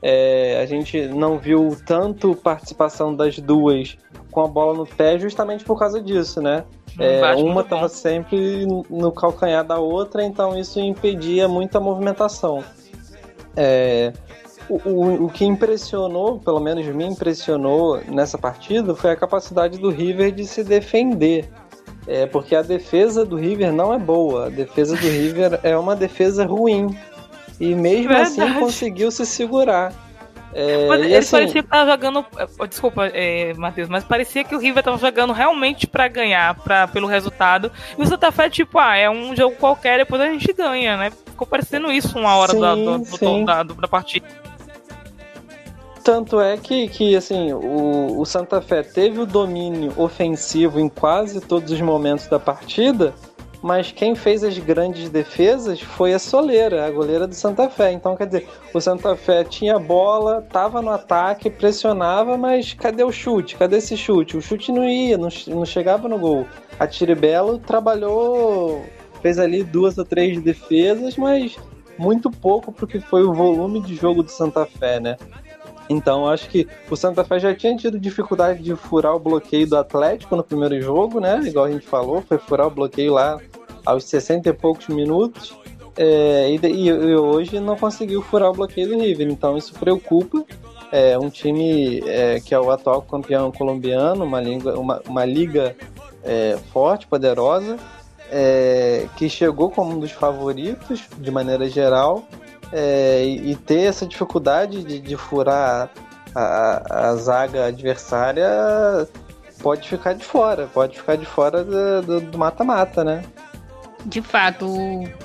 [0.00, 3.96] É, a gente não viu tanto participação das duas
[4.32, 6.64] com a bola no pé justamente por causa disso, né?
[6.98, 12.62] É, uma estava sempre no calcanhar da outra, então isso impedia muita movimentação.
[13.56, 14.12] É,
[14.68, 19.90] o, o, o, que impressionou, pelo menos me impressionou nessa partida, foi a capacidade do
[19.90, 21.48] River de se defender.
[22.06, 25.94] É, porque a defesa do River não é boa, a defesa do River é uma
[25.94, 26.96] defesa ruim.
[27.60, 28.50] E mesmo assim Verdade.
[28.50, 29.92] assim conseguiu se segurar.
[30.54, 32.26] É, mas ele assim, parecia que tava jogando.
[32.36, 36.86] Eh, desculpa, é, Matheus, mas parecia que o River tava jogando realmente para ganhar, pra,
[36.86, 37.72] pelo resultado.
[37.96, 41.10] E o Santa Fé, tipo, ah, é um jogo qualquer, depois a gente ganha, né?
[41.26, 44.26] Ficou parecendo isso uma hora sim, da, do, do, da, da partida.
[46.04, 51.40] Tanto é que, que assim, o, o Santa Fé teve o domínio ofensivo em quase
[51.40, 53.14] todos os momentos da partida,
[53.62, 57.92] mas quem fez as grandes defesas foi a Soleira, a goleira do Santa Fé.
[57.92, 63.12] Então, quer dizer, o Santa Fé tinha bola, estava no ataque, pressionava, mas cadê o
[63.12, 63.54] chute?
[63.54, 64.36] Cadê esse chute?
[64.36, 66.44] O chute não ia, não, não chegava no gol.
[66.80, 68.84] A Tiribello trabalhou,
[69.22, 71.56] fez ali duas ou três defesas, mas
[71.96, 75.16] muito pouco porque foi o volume de jogo do Santa Fé, né?
[75.92, 79.76] Então, acho que o Santa Fé já tinha tido dificuldade de furar o bloqueio do
[79.76, 81.40] Atlético no primeiro jogo, né?
[81.44, 83.38] Igual a gente falou, foi furar o bloqueio lá
[83.84, 85.54] aos 60 e poucos minutos.
[85.94, 89.28] É, e, e, hoje não conseguiu furar o bloqueio do River.
[89.28, 90.44] Então, isso preocupa.
[90.90, 95.76] É um time é, que é o atual campeão colombiano, uma, liga, uma, uma liga
[96.22, 97.76] é, forte, poderosa,
[98.30, 102.24] é, que chegou como um dos favoritos de maneira geral
[102.72, 105.90] é, e, ter essa dificuldade de, de furar
[106.34, 108.48] a, a, zaga adversária
[109.60, 113.22] pode ficar de fora, pode ficar de fora do mata-mata, né?
[114.04, 114.66] De fato,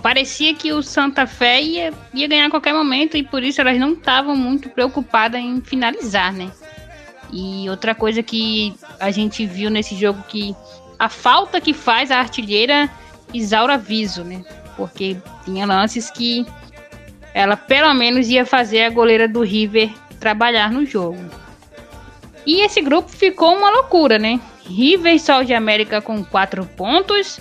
[0.04, 3.80] parecia que o Santa Fé ia, ia ganhar a qualquer momento e por isso elas
[3.80, 6.52] não estavam muito preocupadas em finalizar, né?
[7.32, 10.56] E outra coisa que a gente viu nesse jogo que
[11.00, 12.90] a falta que faz a artilheira
[13.34, 14.44] Isaura Viso, né?
[14.76, 16.46] Porque tinha lances que
[17.38, 21.24] ela pelo menos ia fazer a goleira do River trabalhar no jogo.
[22.48, 24.40] E esse grupo ficou uma loucura, né?
[24.66, 27.40] River e Sol de América com 4 pontos,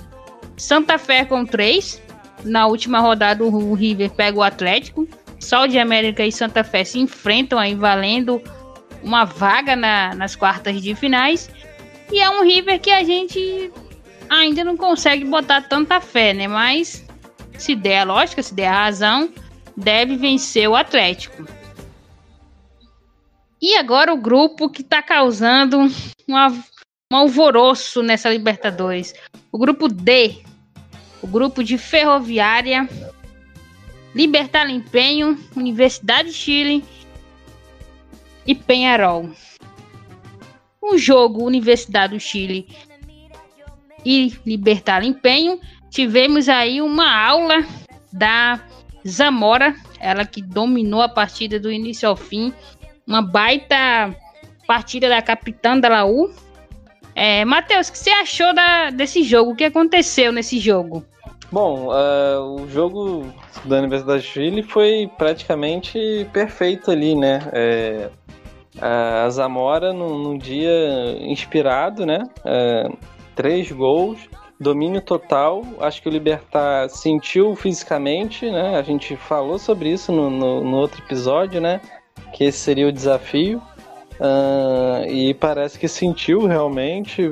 [0.55, 2.03] Santa Fé com 3.
[2.45, 5.09] Na última rodada, o River pega o Atlético.
[5.41, 8.43] Sol de América e Santa Fé se enfrentam aí valendo
[9.03, 11.49] uma vaga na, nas quartas de finais.
[12.13, 13.73] E é um River que a gente
[14.29, 16.47] ainda não consegue botar tanta fé, né?
[16.47, 17.03] Mas
[17.57, 19.31] se der a lógica, se der a razão,
[19.77, 21.47] deve vencer o Atlético.
[23.61, 25.79] E agora o grupo que está causando
[26.29, 26.49] uma,
[27.13, 29.15] um alvoroço nessa Libertadores.
[29.51, 30.43] O grupo D.
[31.23, 32.89] O grupo de Ferroviária,
[34.15, 36.85] Libertar Empenho, Universidade de Chile
[38.47, 39.31] e Penharol.
[40.81, 42.69] O jogo Universidade do Chile
[44.05, 45.61] e Libertar Empenho,
[45.91, 47.67] tivemos aí uma aula
[48.13, 48.61] da
[49.07, 52.53] Zamora, ela que dominou a partida do início ao fim.
[53.07, 54.15] Uma baita
[54.67, 56.31] partida da capitã da Laú.
[57.15, 59.53] É, Matheus, o que você achou da, desse jogo?
[59.53, 61.05] O que aconteceu nesse jogo?
[61.51, 63.33] Bom, uh, o jogo
[63.65, 67.41] da Universidade de Chile foi praticamente perfeito ali, né?
[67.53, 68.11] É,
[68.81, 72.23] a Zamora num, num, dia inspirado, né?
[72.45, 72.89] É,
[73.35, 74.19] três gols,
[74.59, 75.63] domínio total.
[75.81, 78.77] Acho que o Libertar sentiu fisicamente, né?
[78.77, 81.81] A gente falou sobre isso no, no, no outro episódio, né?
[82.33, 83.63] Que esse seria o desafio.
[84.19, 87.23] Uh, e parece que sentiu realmente.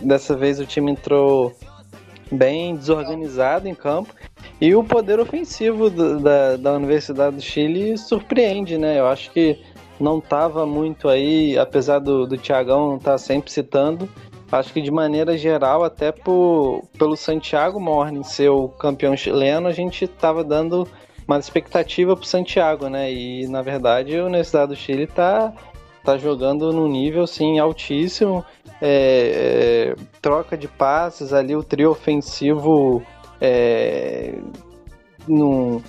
[0.00, 1.54] Dessa vez o time entrou
[2.30, 4.14] bem desorganizado em campo.
[4.60, 8.98] E o poder ofensivo do, da, da Universidade do Chile surpreende, né?
[8.98, 9.58] Eu acho que
[9.98, 14.08] não estava muito aí, apesar do, do Thiagão não estar tá sempre citando,
[14.50, 20.04] acho que de maneira geral, até pelo Santiago Morning ser o campeão chileno, a gente
[20.04, 20.88] estava dando
[21.26, 23.12] uma expectativa para o Santiago, né?
[23.12, 25.52] E na verdade a Universidade do Chile está
[26.02, 28.44] tá jogando num nível sim altíssimo,
[28.80, 33.02] é, é, troca de passes ali, o trio ofensivo
[33.40, 34.34] é,
[35.28, 35.80] num,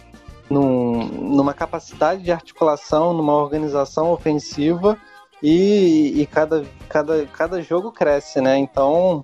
[0.49, 4.97] num, numa capacidade de articulação, numa organização ofensiva
[5.41, 8.57] e, e cada, cada, cada jogo cresce, né?
[8.57, 9.23] Então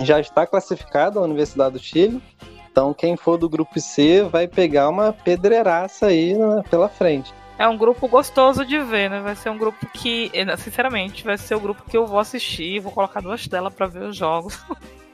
[0.00, 2.22] já está classificado a Universidade do Chile.
[2.70, 7.32] Então quem for do grupo C vai pegar uma pedreiraça aí né, pela frente.
[7.58, 9.20] É um grupo gostoso de ver, né?
[9.20, 12.92] Vai ser um grupo que, sinceramente, vai ser o grupo que eu vou assistir, vou
[12.92, 14.56] colocar duas telas para ver os jogos.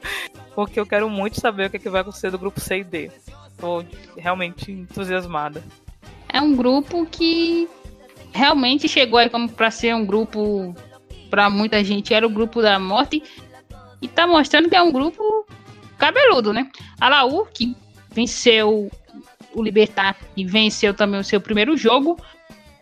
[0.53, 2.83] Porque eu quero muito saber o que, é que vai acontecer do grupo C e
[2.83, 3.11] D.
[3.57, 3.83] Tô
[4.15, 5.63] realmente entusiasmada.
[6.29, 7.67] É um grupo que
[8.35, 10.75] realmente chegou aí como para ser um grupo
[11.29, 13.23] para muita gente era o grupo da morte
[14.01, 15.47] e tá mostrando que é um grupo
[15.97, 16.69] cabeludo, né?
[16.99, 17.75] A Laú que
[18.11, 18.91] venceu
[19.53, 22.19] o Libertar e venceu também o seu primeiro jogo,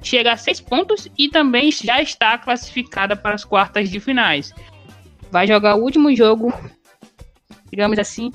[0.01, 4.55] chega a seis pontos e também já está classificada para as quartas de finais.
[5.29, 6.51] Vai jogar o último jogo,
[7.71, 8.31] digamos assim,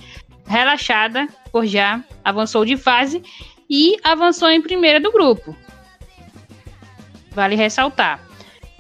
[0.47, 3.21] relaxada, por já avançou de fase
[3.69, 5.55] e avançou em primeira do grupo.
[7.39, 8.18] Vale ressaltar.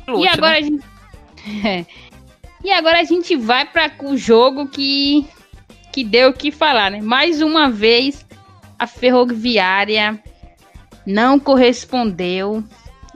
[0.08, 0.58] E agora né?
[0.58, 0.84] a gente.
[2.64, 5.24] e agora a gente vai para o jogo que
[5.92, 7.00] que deu o que falar, né?
[7.00, 8.26] Mais uma vez
[8.76, 10.20] a Ferroviária
[11.06, 12.64] não correspondeu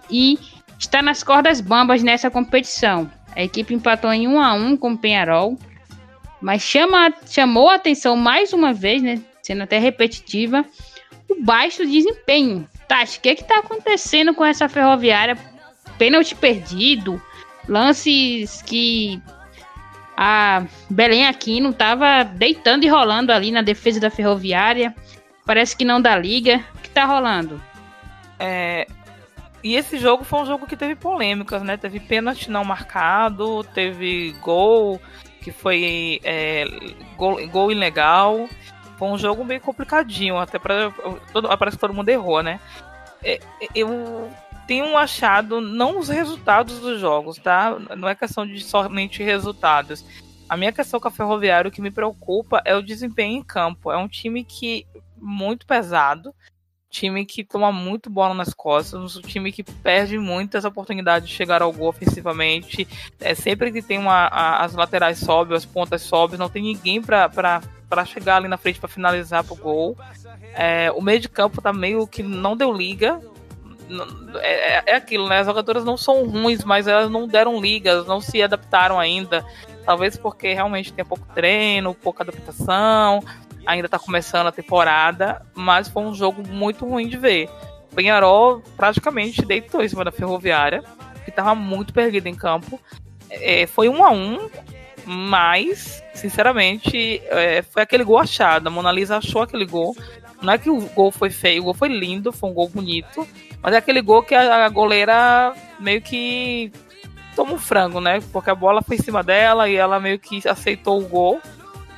[0.08, 0.38] e
[0.78, 3.10] está nas cordas bambas nessa competição.
[3.34, 5.58] A equipe empatou em 1 a 1 com o Penharol,
[6.40, 10.64] mas chama, chamou a atenção mais uma vez, né, sendo até repetitiva,
[11.28, 12.68] o baixo desempenho.
[12.92, 15.38] Tati, o que está acontecendo com essa ferroviária?
[15.96, 17.20] Pênalti perdido,
[17.66, 19.18] lances que
[20.14, 24.94] a Belém Aquino estava deitando e rolando ali na defesa da ferroviária.
[25.46, 26.62] Parece que não dá liga.
[26.74, 27.58] O que está rolando?
[28.38, 28.86] É,
[29.64, 31.78] e esse jogo foi um jogo que teve polêmicas, né?
[31.78, 35.00] Teve pênalti não marcado, teve gol
[35.40, 36.66] que foi é,
[37.16, 38.50] gol, gol ilegal.
[39.02, 40.92] Foi um jogo meio complicadinho, até para
[41.58, 42.60] parece que todo mundo errou, né?
[43.20, 43.40] É,
[43.74, 44.30] eu
[44.64, 47.76] tenho achado não os resultados dos jogos, tá?
[47.96, 50.04] Não é questão de somente resultados.
[50.48, 53.90] A minha questão com a Ferroviária, o que me preocupa é o desempenho em campo.
[53.90, 54.86] É um time que
[55.20, 56.32] muito pesado,
[56.88, 61.60] time que toma muito bola nas costas, um time que perde muitas oportunidades de chegar
[61.60, 62.86] ao gol ofensivamente.
[63.18, 67.02] É, sempre que tem uma, a, as laterais sobem, as pontas sobem, não tem ninguém
[67.02, 67.60] para
[68.04, 69.96] chegar ali na frente para finalizar pro gol.
[70.54, 73.20] É, o meio de campo tá meio que não deu liga.
[74.40, 75.40] É, é, é aquilo, né?
[75.40, 79.44] As jogadoras não são ruins, mas elas não deram ligas, não se adaptaram ainda.
[79.84, 83.22] Talvez porque realmente tem pouco treino, pouca adaptação
[83.66, 87.48] ainda tá começando a temporada, mas foi um jogo muito ruim de ver.
[87.90, 90.82] O Penharol praticamente deitou em cima da Ferroviária,
[91.24, 92.80] que tava muito perdido em campo.
[93.30, 94.50] É, foi um a um,
[95.04, 98.66] mas, sinceramente, é, foi aquele gol achado.
[98.66, 99.96] A Mona Lisa achou aquele gol.
[100.40, 103.26] Não é que o gol foi feio, o gol foi lindo, foi um gol bonito,
[103.62, 106.72] mas é aquele gol que a, a goleira meio que
[107.36, 108.20] toma um frango, né?
[108.32, 111.40] Porque a bola foi em cima dela e ela meio que aceitou o gol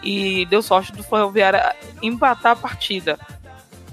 [0.03, 3.19] e deu sorte do Ferroviária empatar a partida.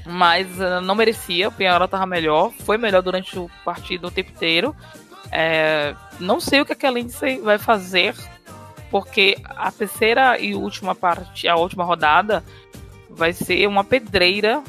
[0.05, 4.31] Mas uh, não merecia, o Penharol estava melhor, foi melhor durante o partido o tempo
[4.31, 4.75] inteiro.
[5.31, 8.13] É, não sei o que, que a Lindsay vai fazer,
[8.91, 12.43] porque a terceira e última parte, a última rodada,
[13.09, 14.61] vai ser uma pedreira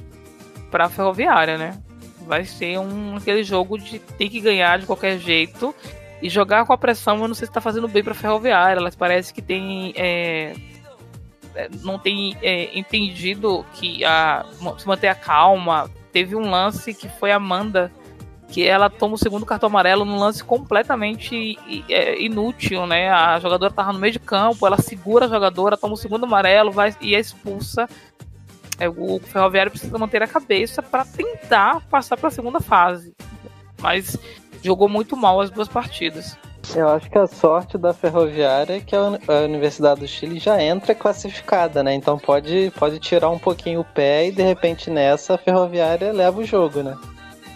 [0.71, 1.83] para a Ferroviária, né?
[2.25, 5.75] Vai ser um aquele jogo de ter que ganhar de qualquer jeito
[6.23, 7.21] e jogar com a pressão.
[7.21, 8.79] Eu não sei se está fazendo bem para a Ferroviária.
[8.79, 10.55] Elas parece que tem é,
[11.55, 14.47] é, não tem é, entendido que a,
[14.79, 15.91] se manter a calma.
[16.13, 17.91] Teve um lance que foi Amanda,
[18.53, 23.09] que ela toma o segundo cartão amarelo num lance completamente é, inútil, né?
[23.09, 26.71] A jogadora tava no meio de campo, ela segura a jogadora, toma o segundo amarelo
[26.71, 27.89] vai, e é expulsa.
[28.79, 33.15] É, o Ferroviário precisa manter a cabeça para tentar passar para a segunda fase.
[33.81, 34.19] Mas
[34.63, 36.37] jogou muito mal as duas partidas.
[36.77, 40.95] Eu acho que a sorte da Ferroviária é que a Universidade do Chile já entra
[40.95, 41.95] classificada, né?
[41.95, 46.39] Então pode, pode tirar um pouquinho o pé e de repente nessa a Ferroviária leva
[46.39, 46.95] o jogo, né?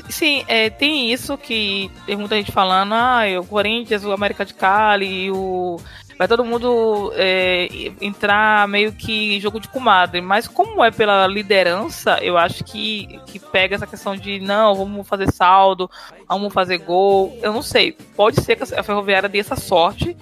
[0.08, 4.54] Sim, é, tem isso que tem muita gente falando, ah, o Corinthians, o América de
[4.54, 5.78] Cali, o
[6.18, 7.68] vai todo mundo é,
[8.00, 10.20] entrar meio que jogo de comadre.
[10.20, 15.06] Mas como é pela liderança, eu acho que, que pega essa questão de não, vamos
[15.06, 15.90] fazer saldo,
[16.28, 17.36] vamos fazer gol.
[17.42, 17.92] Eu não sei.
[18.16, 20.16] Pode ser que a Ferroviária dê essa sorte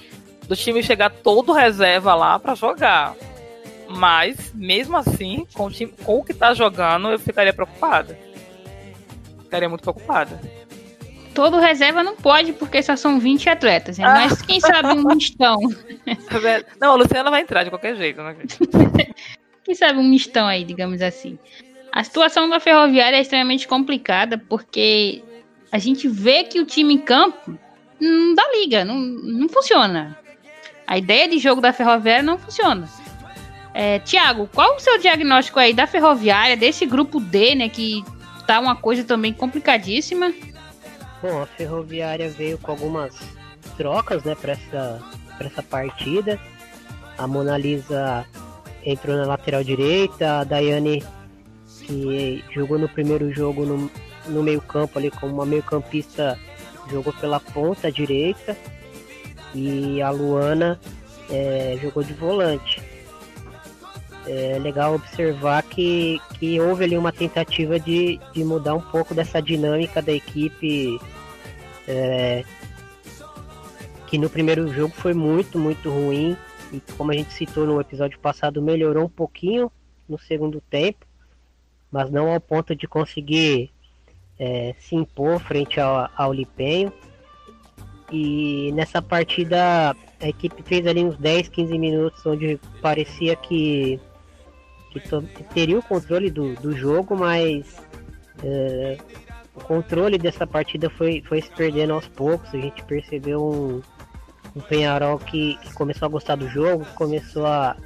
[0.48, 3.14] do time chegar todo reserva lá para jogar.
[3.88, 8.18] Mas, mesmo assim, com o, time, com o que tá jogando, eu ficaria preocupada.
[9.54, 10.40] Ficaria muito preocupada
[11.34, 13.98] todo reserva não pode, porque só são 20 atletas.
[13.98, 14.04] Né?
[14.06, 15.58] Mas quem sabe um mistão.
[16.80, 18.36] não, a Luciana vai entrar de qualquer jeito, né?
[19.64, 21.38] quem sabe um mistão aí, digamos assim.
[21.92, 25.22] A situação da Ferroviária é extremamente complicada, porque
[25.70, 27.58] a gente vê que o time em campo
[28.00, 30.18] não dá liga, não, não funciona.
[30.86, 32.88] A ideia de jogo da Ferroviária não funciona.
[33.72, 38.04] É, Tiago, qual o seu diagnóstico aí da Ferroviária, desse grupo D, né, que
[38.46, 40.32] tá uma coisa também complicadíssima?
[41.22, 43.14] Bom, a Ferroviária veio com algumas
[43.76, 45.00] trocas, né, para essa,
[45.40, 46.38] essa partida.
[47.16, 48.26] A Mona Lisa
[48.84, 51.02] entrou na lateral direita, a Daiane,
[51.80, 53.90] que jogou no primeiro jogo no,
[54.26, 56.38] no meio campo ali como uma meio campista,
[56.90, 58.56] jogou pela ponta direita.
[59.54, 60.80] E a Luana
[61.30, 62.82] é, jogou de volante.
[64.26, 69.40] É legal observar que, que houve ali uma tentativa de, de mudar um pouco dessa
[69.42, 70.98] dinâmica da equipe
[71.86, 72.42] é,
[74.06, 76.36] que no primeiro jogo foi muito, muito ruim.
[76.72, 79.70] E como a gente citou no episódio passado, melhorou um pouquinho
[80.08, 81.04] no segundo tempo,
[81.90, 83.70] mas não ao ponto de conseguir
[84.38, 86.92] é, se impor frente ao, ao Lipenho.
[88.10, 94.00] E nessa partida a equipe fez ali uns 10, 15 minutos onde parecia que,
[95.00, 97.80] que teria o controle do, do jogo, mas
[98.42, 98.96] é,
[99.54, 102.52] o controle dessa partida foi, foi se perdendo aos poucos.
[102.54, 103.82] A gente percebeu um,
[104.56, 107.76] um Penharol que, que começou a gostar do jogo, começou a,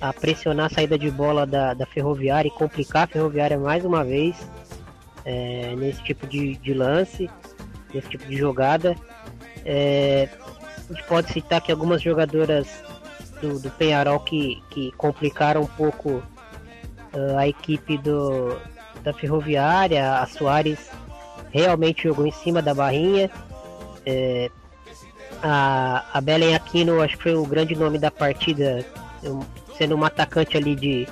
[0.00, 4.04] a pressionar a saída de bola da, da Ferroviária e complicar a Ferroviária mais uma
[4.04, 4.36] vez
[5.24, 7.28] é, nesse tipo de, de, lance,
[7.92, 8.96] nesse tipo de jogada.
[9.64, 10.28] É,
[10.88, 12.82] a gente pode citar que algumas jogadoras
[13.40, 16.22] do, do Penharol que, que complicaram um pouco
[17.36, 18.56] a equipe do,
[19.02, 20.90] da Ferroviária, a Soares
[21.50, 23.30] realmente jogou em cima da barrinha.
[24.06, 24.50] É,
[25.42, 28.84] a, a Belen Aquino acho que foi o grande nome da partida,
[29.76, 31.06] sendo uma atacante ali de,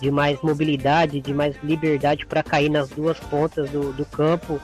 [0.00, 4.60] de mais mobilidade, de mais liberdade para cair nas duas pontas do, do campo,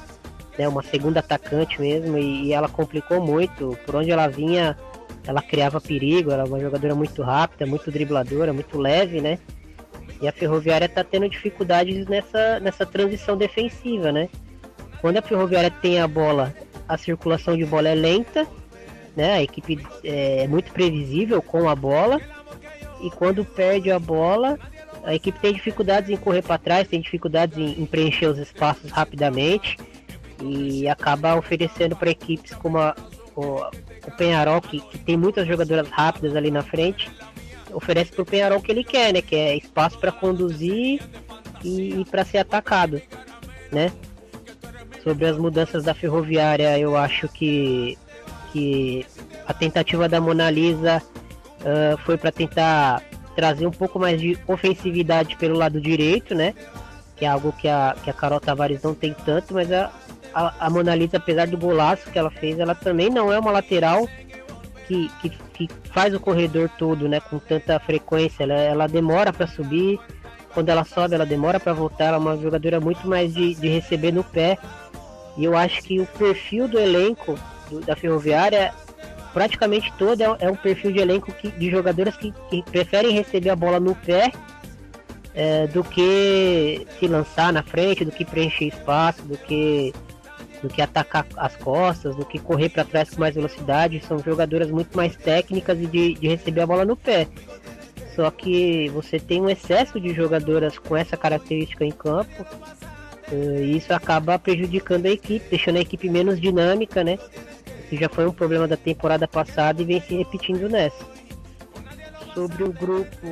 [0.59, 3.79] né, uma segunda atacante mesmo, e, e, ela complicou muito.
[3.87, 4.77] Por onde ela vinha,
[5.25, 9.39] ela criava perigo, ela é uma jogadora muito rápida, muito dribladora, muito leve, né?
[10.21, 14.29] E a Ferroviária está tendo dificuldades nessa, nessa transição defensiva, né?
[15.01, 16.55] Quando a Ferroviária tem a bola,
[16.89, 18.47] a circulação de bola é lenta,
[19.17, 19.35] né?
[19.35, 22.21] A equipe é, é muito previsível com a bola.
[23.01, 24.59] E quando perde a bola,
[25.05, 28.91] a equipe tem dificuldades em correr para trás, tem dificuldades em, em, preencher os espaços
[28.91, 29.79] rapidamente
[30.43, 32.95] e acaba oferecendo para equipes como a,
[33.37, 33.61] o,
[34.07, 37.11] o Penharol, que, que tem muitas jogadoras rápidas ali na frente,
[37.73, 39.23] oferece pro Penharol o que ele quer, né?
[39.23, 41.03] Que é espaço para conduzir
[41.63, 43.01] e, e para ser atacado,
[43.71, 43.93] né?
[45.03, 47.97] Sobre as mudanças da ferroviária, eu acho que,
[48.53, 49.07] que
[49.47, 51.03] a tentativa da Mona Lisa
[51.61, 53.03] uh, foi para tentar
[53.35, 56.55] trazer um pouco mais de ofensividade pelo lado direito, né?
[57.17, 59.93] Que é algo que a, que a Carol Tavares não tem tanto, mas a,
[60.35, 63.51] a, a Mona Lisa, apesar do golaço que ela fez, ela também não é uma
[63.51, 64.09] lateral
[64.87, 68.45] que, que, que faz o corredor todo, né, com tanta frequência.
[68.45, 69.99] Ela, ela demora para subir,
[70.55, 72.07] quando ela sobe, ela demora para voltar.
[72.07, 74.57] Ela é uma jogadora muito mais de, de receber no pé.
[75.37, 77.37] E eu acho que o perfil do elenco
[77.69, 78.73] do, da Ferroviária,
[79.33, 83.51] praticamente todo, é, é, um perfil de elenco que, de jogadoras que, que preferem receber
[83.51, 84.31] a bola no pé
[85.35, 89.93] é, do que se lançar na frente, do que preencher espaço, do que
[90.63, 94.01] do que atacar as costas, do que correr para trás com mais velocidade.
[94.01, 97.29] São jogadoras muito mais técnicas e de, de receber a bola no pé.
[98.15, 102.45] Só que você tem um excesso de jogadoras com essa característica em campo.
[103.31, 107.17] Eh, e isso acaba prejudicando a equipe, deixando a equipe menos dinâmica, né?
[107.89, 111.07] Que já foi um problema da temporada passada e vem se repetindo nessa.
[112.35, 113.27] Sobre o grupo,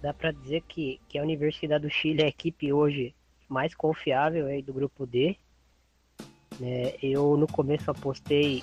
[0.00, 3.14] dá para dizer que, que a Universidade do Chile é a equipe hoje
[3.48, 5.36] mais confiável aí do grupo D.
[6.60, 6.94] Né?
[7.02, 8.62] Eu no começo apostei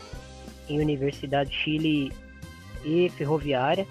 [0.69, 2.11] em Universidade Chile
[2.83, 3.87] e Ferroviária.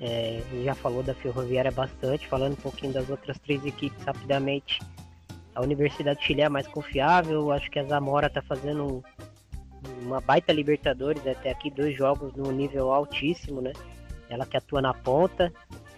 [0.00, 4.80] É, já falou da Ferroviária bastante, falando um pouquinho das outras três equipes rapidamente.
[5.54, 9.02] A Universidade Chile é a mais confiável, acho que a Zamora está fazendo um,
[10.02, 13.72] uma baita Libertadores, até aqui dois jogos no nível altíssimo, né?
[14.28, 15.52] Ela que atua na ponta.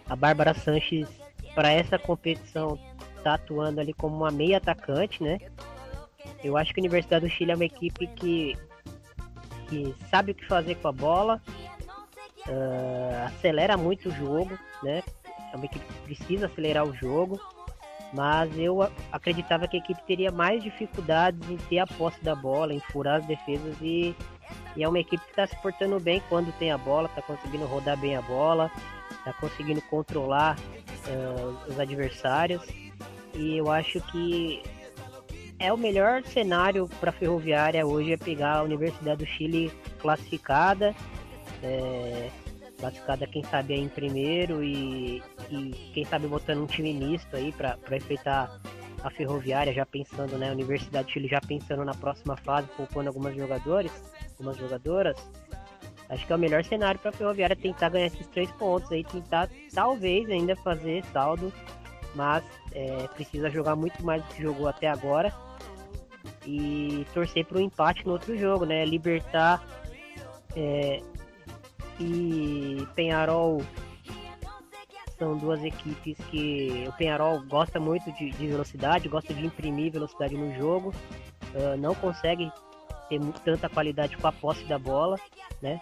[0.09, 1.09] A Bárbara Sanches,
[1.55, 2.78] para essa competição,
[3.16, 5.38] está atuando ali como uma meia atacante, né?
[6.43, 8.57] Eu acho que a Universidade do Chile é uma equipe que,
[9.68, 11.43] que sabe o que fazer com a bola,
[12.49, 15.03] uh, acelera muito o jogo, né?
[15.53, 17.41] É uma equipe que precisa acelerar o jogo,
[18.12, 22.72] mas eu acreditava que a equipe teria mais dificuldades em ter a posse da bola,
[22.72, 24.14] em furar as defesas e,
[24.77, 27.66] e é uma equipe que está se portando bem quando tem a bola, está conseguindo
[27.66, 28.70] rodar bem a bola,
[29.11, 32.62] está conseguindo controlar uh, os adversários
[33.35, 34.62] e eu acho que
[35.59, 40.94] é o melhor cenário para a Ferroviária hoje é pegar a Universidade do Chile classificada,
[41.62, 42.30] é,
[42.78, 47.52] classificada quem sabe aí em primeiro e, e quem sabe botando um time misto aí
[47.52, 48.61] para enfrentar
[49.02, 53.09] a Ferroviária, já pensando, né, a Universidade do Chile já pensando na próxima fase, poupando
[53.09, 53.92] algumas jogadores,
[54.32, 55.16] algumas jogadoras.
[56.09, 59.02] Acho que é o melhor cenário para a Ferroviária tentar ganhar esses três pontos aí,
[59.02, 61.52] tentar talvez ainda fazer saldo,
[62.14, 65.32] mas é, precisa jogar muito mais do que jogou até agora
[66.47, 68.84] e torcer para um empate no outro jogo, né?
[68.84, 69.62] Libertar
[70.57, 71.03] é,
[71.99, 73.62] e Penharol
[75.18, 80.36] são duas equipes que o Penharol gosta muito de, de velocidade, gosta de imprimir velocidade
[80.36, 80.94] no jogo,
[81.55, 82.51] uh, não consegue
[83.09, 85.18] ter tanta qualidade com a posse da bola,
[85.62, 85.80] né?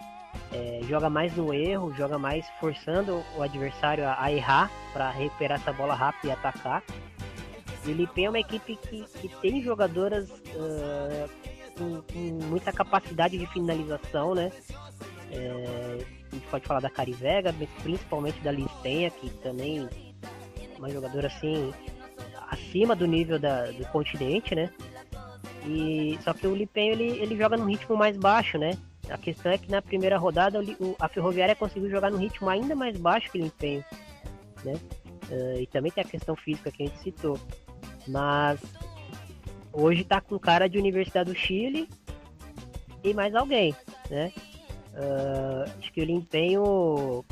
[0.51, 5.59] É, joga mais no erro, joga mais forçando o adversário a, a errar para recuperar
[5.59, 6.83] essa bola rápido e atacar.
[7.87, 11.29] O Lipen é uma equipe que, que tem jogadoras uh,
[11.77, 14.51] com, com, muita capacidade de finalização, né?
[15.31, 20.89] É, a gente pode falar da Carivega, mas principalmente da Listenha, que também é uma
[20.89, 21.73] jogadora assim
[22.49, 24.69] acima do nível da, do continente, né?
[25.65, 28.71] E só que o Lipenho ele, ele joga num ritmo mais baixo, né?
[29.09, 32.75] A questão é que na primeira rodada o, a Ferroviária conseguiu jogar num ritmo ainda
[32.75, 33.83] mais baixo que o Lipenho,
[34.63, 34.73] né?
[35.29, 37.39] Uh, e também tem a questão física que a gente citou.
[38.07, 38.59] Mas
[39.73, 41.89] hoje tá com cara de Universidade do Chile
[43.03, 43.75] e mais alguém,
[44.09, 44.31] né?
[44.93, 47.25] Uh, acho que o Lipenho,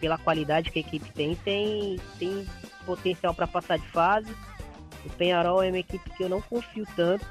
[0.00, 2.46] pela qualidade que a equipe tem, tem, tem
[2.86, 4.32] potencial para passar de fase.
[5.04, 7.26] O Penharol é uma equipe que eu não confio tanto,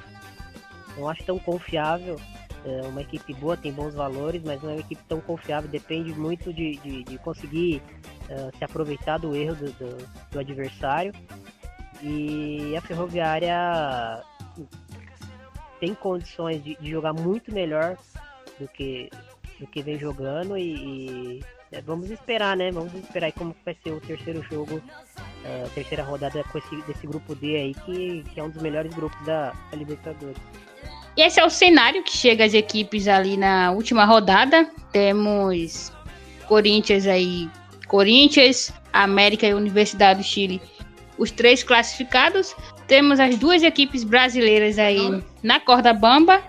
[0.97, 2.19] não acho tão confiável.
[2.63, 5.69] É uma equipe boa, tem bons valores, mas não é uma equipe tão confiável.
[5.69, 7.81] Depende muito de, de, de conseguir
[8.29, 11.11] uh, se aproveitar do erro do, do, do, adversário.
[12.01, 14.23] E a Ferroviária
[15.79, 17.97] tem condições de, de, jogar muito melhor
[18.59, 19.09] do que,
[19.59, 22.71] do que vem jogando e, e é, vamos esperar, né?
[22.71, 27.33] Vamos esperar como vai ser o terceiro jogo, uh, terceira rodada com esse, desse grupo
[27.35, 30.37] D aí, que, que é um dos melhores grupos da, da Libertadores.
[31.15, 34.69] E esse é o cenário que chega as equipes ali na última rodada.
[34.91, 35.91] Temos
[36.47, 37.49] Corinthians aí,
[37.87, 40.61] Corinthians, América e Universidade do Chile,
[41.17, 42.55] os três classificados.
[42.87, 46.41] Temos as duas equipes brasileiras aí na corda bamba,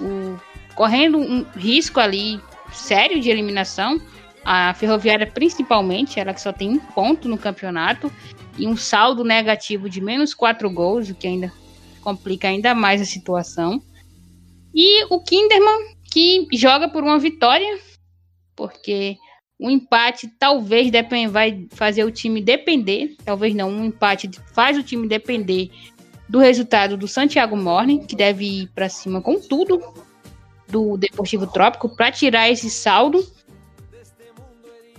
[0.00, 0.38] o,
[0.74, 2.40] correndo um risco ali
[2.72, 4.00] sério de eliminação.
[4.44, 8.12] A Ferroviária, principalmente, ela que só tem um ponto no campeonato
[8.58, 11.52] e um saldo negativo de menos quatro gols, o que ainda
[12.02, 13.82] complica ainda mais a situação.
[14.74, 17.78] E o Kinderman, que joga por uma vitória,
[18.54, 19.16] porque
[19.58, 20.90] um empate talvez
[21.30, 25.70] vai fazer o time depender, talvez não, um empate faz o time depender
[26.28, 29.80] do resultado do Santiago Morning, que deve ir para cima com tudo
[30.68, 33.24] do Deportivo Trópico para tirar esse saldo.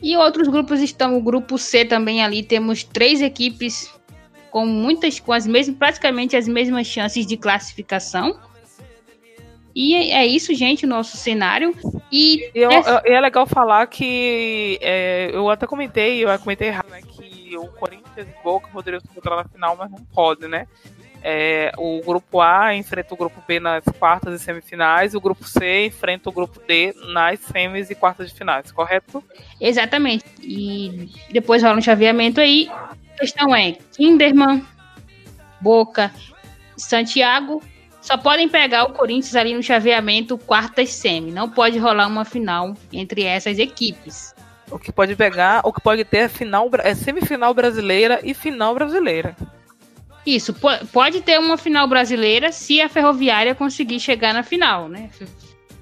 [0.01, 3.91] E outros grupos estão, o grupo C também ali, temos três equipes
[4.51, 8.39] com muitas, com as mesmas, praticamente as mesmas chances de classificação.
[9.76, 11.76] E é, isso, gente, o nosso cenário.
[12.09, 17.01] E, e é, é legal falar que é, eu até comentei, eu comentei errado, né,
[17.01, 20.65] que o Corinthians e Boca poderiam se encontrar na final, mas não pode, né?
[21.21, 25.43] É, o grupo A enfrenta o grupo B nas quartas e semifinais, e o grupo
[25.43, 29.21] C enfrenta o grupo D nas semis e quartas de finais, correto?
[29.59, 30.23] Exatamente.
[30.41, 32.69] E depois rola um chaveamento aí.
[32.69, 34.63] A questão é: Kinderman,
[35.59, 36.13] Boca,
[36.78, 37.61] Santiago
[38.06, 41.32] só podem pegar o Corinthians ali no chaveamento quartas semi.
[41.32, 44.36] Não pode rolar uma final entre essas equipes.
[44.70, 48.76] O que pode pegar, o que pode ter é final, é semifinal brasileira e final
[48.76, 49.36] brasileira.
[50.24, 50.56] Isso,
[50.93, 55.10] pode ter uma final brasileira se a Ferroviária conseguir chegar na final, né?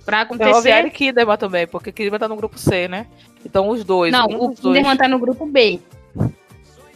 [0.06, 0.50] Pra acontecer.
[0.50, 3.08] Ferroviária e Kinderman também, porque Kinderman tá no grupo C, né?
[3.46, 4.14] Então os dois.
[4.14, 4.98] Não, um o Kinderman dois...
[4.98, 5.82] tá no grupo B.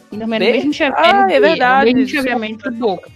[0.10, 1.16] Kinderman é no mesmo chaveamento.
[1.16, 1.90] Ah, é verdade.
[1.90, 3.10] É mesmo chaveamento do Boca.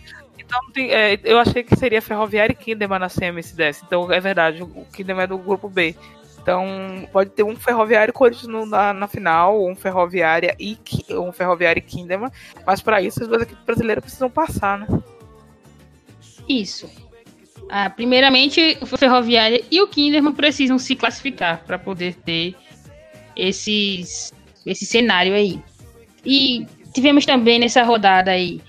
[0.52, 3.84] Então, é, eu achei que seria Ferroviária e Kinderman na CM se desse.
[3.86, 5.95] Então, é verdade, o Kinderman é do grupo B.
[6.41, 10.78] Então, pode ter um Ferroviário Corinthians na, na final, um Ferroviária e
[11.12, 12.32] um Ferroviário e Kinderman.
[12.66, 14.88] Mas para isso, as duas equipes brasileiras precisam passar, né?
[16.49, 16.89] Isso.
[17.70, 22.56] Ah, primeiramente, o Ferroviária e o Kinderman precisam se classificar para poder ter
[23.36, 24.34] esses,
[24.66, 25.62] esse cenário aí.
[26.26, 28.62] E tivemos também nessa rodada aí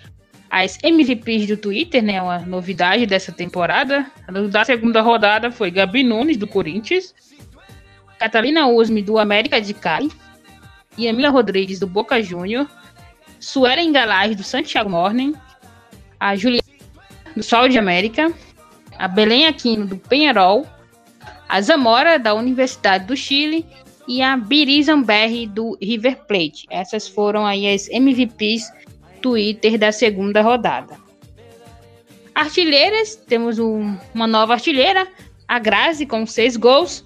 [0.53, 2.21] as MVPs do Twitter, né?
[2.21, 4.05] Uma novidade dessa temporada.
[4.51, 7.15] Da segunda rodada foi Gabi Nunes, do Corinthians,
[8.19, 10.13] Catalina Usme, do América de Cali,
[10.99, 12.69] Emília Rodrigues, do Boca Júnior,
[13.41, 15.35] Suelen Galaz, do Santiago Morning,
[16.21, 16.63] a Juliana,
[17.35, 18.31] do Sol de América,
[18.99, 20.67] a Belém Aquino, do Penharol,
[21.49, 23.65] a Zamora, da Universidade do Chile,
[24.07, 26.67] e a Birizamberri, do River Plate.
[26.69, 28.71] Essas foram aí as MVPs
[29.23, 31.01] Twitter da segunda rodada.
[32.35, 35.07] Artilheiras, temos um, uma nova artilheira,
[35.47, 37.05] a Grazi com seis gols,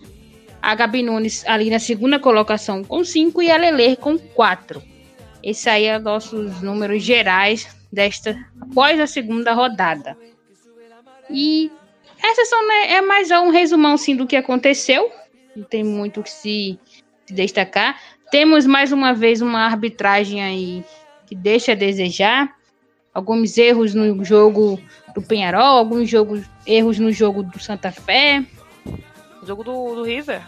[0.63, 4.83] a Gabi Nunes ali na segunda colocação com 5 e a Lele com 4.
[5.43, 10.17] Esse aí é nossos números gerais desta após a segunda rodada.
[11.31, 11.71] E
[12.23, 15.11] essas são né, é mais um resumão sim do que aconteceu.
[15.55, 16.79] Não tem muito que se
[17.31, 18.01] destacar.
[18.31, 20.85] Temos mais uma vez uma arbitragem aí
[21.27, 22.55] que deixa a desejar.
[23.13, 24.79] Alguns erros no jogo
[25.15, 28.45] do Penharol, alguns jogos, erros no jogo do Santa Fé.
[29.47, 30.43] Jogo do, do River.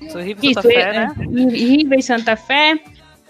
[0.00, 1.14] Do River Isso, Santa Fé, é, né?
[1.50, 2.80] River e Santa Fé.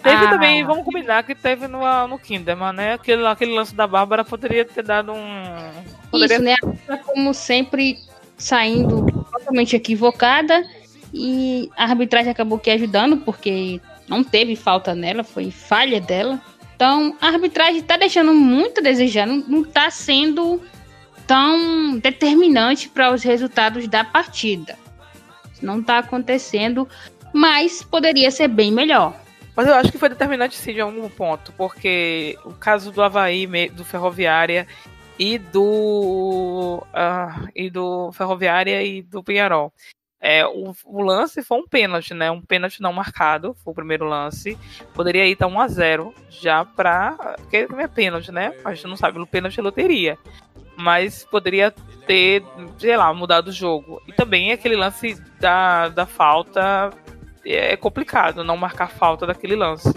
[0.03, 2.93] Teve ah, também, vamos combinar que teve no, no Kinderman, né?
[2.95, 5.71] Aquele, aquele lance da Bárbara poderia ter dado um.
[6.11, 6.37] Poderia...
[6.37, 6.97] Isso, né?
[7.05, 7.99] Como sempre,
[8.37, 10.64] saindo totalmente equivocada.
[11.12, 16.41] E a arbitragem acabou que ajudando, porque não teve falta nela, foi falha dela.
[16.77, 20.62] Então, a arbitragem está deixando muito a desejar, não está sendo
[21.27, 24.79] tão determinante para os resultados da partida.
[25.62, 26.87] Não está acontecendo,
[27.33, 29.18] mas poderia ser bem melhor.
[29.57, 33.47] Mas eu acho que foi determinante sim de algum ponto, porque o caso do Havaí,
[33.70, 34.66] do Ferroviária
[35.18, 39.72] e do uh, e do Ferroviária e do Pinharol.
[40.29, 42.29] É, o, o, lance foi um pênalti, né?
[42.33, 44.59] Um pênalti não marcado, foi o primeiro lance.
[44.93, 48.53] Poderia ir estar 1 a 0 já para porque não é pênalti, né?
[48.64, 50.18] A gente não sabe, no pênalti é loteria.
[50.77, 51.72] Mas poderia
[52.09, 52.43] ter,
[52.77, 54.03] sei lá, mudado o jogo.
[54.05, 56.91] E também aquele lance da, da falta
[57.45, 59.95] é complicado não marcar falta daquele lance.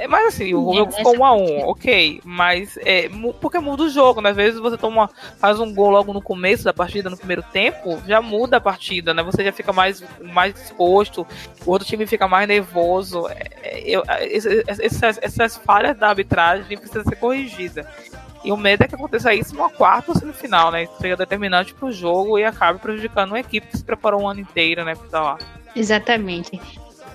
[0.00, 2.22] É, mas assim, o jogo ficou 1 a 1 ok.
[2.24, 4.30] Mas é, porque muda o jogo, né?
[4.30, 8.00] Às vezes você toma, faz um gol logo no começo da partida, no primeiro tempo,
[8.06, 9.22] já muda a partida, né?
[9.22, 11.26] Você já fica mais, mais exposto,
[11.66, 13.28] o outro time fica mais nervoso.
[13.28, 17.84] É, é eu, essas, essas falhas da arbitragem precisam ser corrigidas.
[18.42, 20.88] E o medo é que aconteça isso numa quarta ou semifinal, né?
[20.98, 24.40] Seja determinante para o jogo e acabe prejudicando uma equipe que se preparou um ano
[24.40, 24.94] inteiro, né?
[24.94, 25.38] Pra estar lá.
[25.76, 26.58] Exatamente.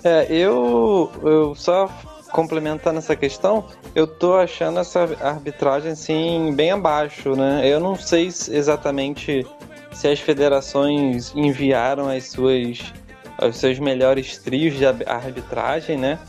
[0.03, 1.89] É, eu, eu só
[2.35, 3.63] complementando essa questão,
[3.95, 7.61] eu tô achando essa arbitragem assim bem abaixo, né?
[7.65, 9.47] Eu não sei exatamente
[9.93, 12.93] se as federações enviaram as suas
[13.41, 16.19] os seus melhores trios de arbitragem, né?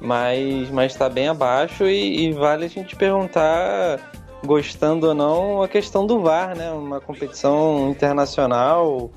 [0.00, 3.98] Mas mas está bem abaixo e, e vale a gente perguntar
[4.44, 6.70] gostando ou não a questão do VAR, né?
[6.70, 9.10] Uma competição internacional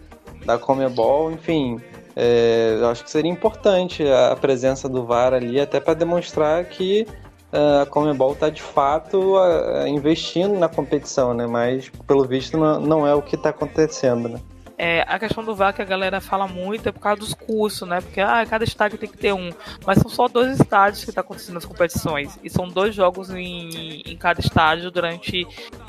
[0.47, 1.79] da Comebol, enfim,
[2.21, 7.07] é, eu acho que seria importante a presença do VAR ali, até para demonstrar que
[7.53, 11.47] uh, a Comebol está de fato uh, investindo na competição, né?
[11.47, 14.41] Mas pelo visto não, não é o que está acontecendo, né?
[14.81, 17.85] É, a questão do VAR que a galera fala muito é por causa dos custos,
[17.85, 17.99] né?
[17.99, 19.51] Porque ah, cada estádio tem que ter um.
[19.85, 22.39] Mas são só dois estádios que estão tá acontecendo as competições.
[22.41, 25.45] E são dois jogos em, em cada estádio durante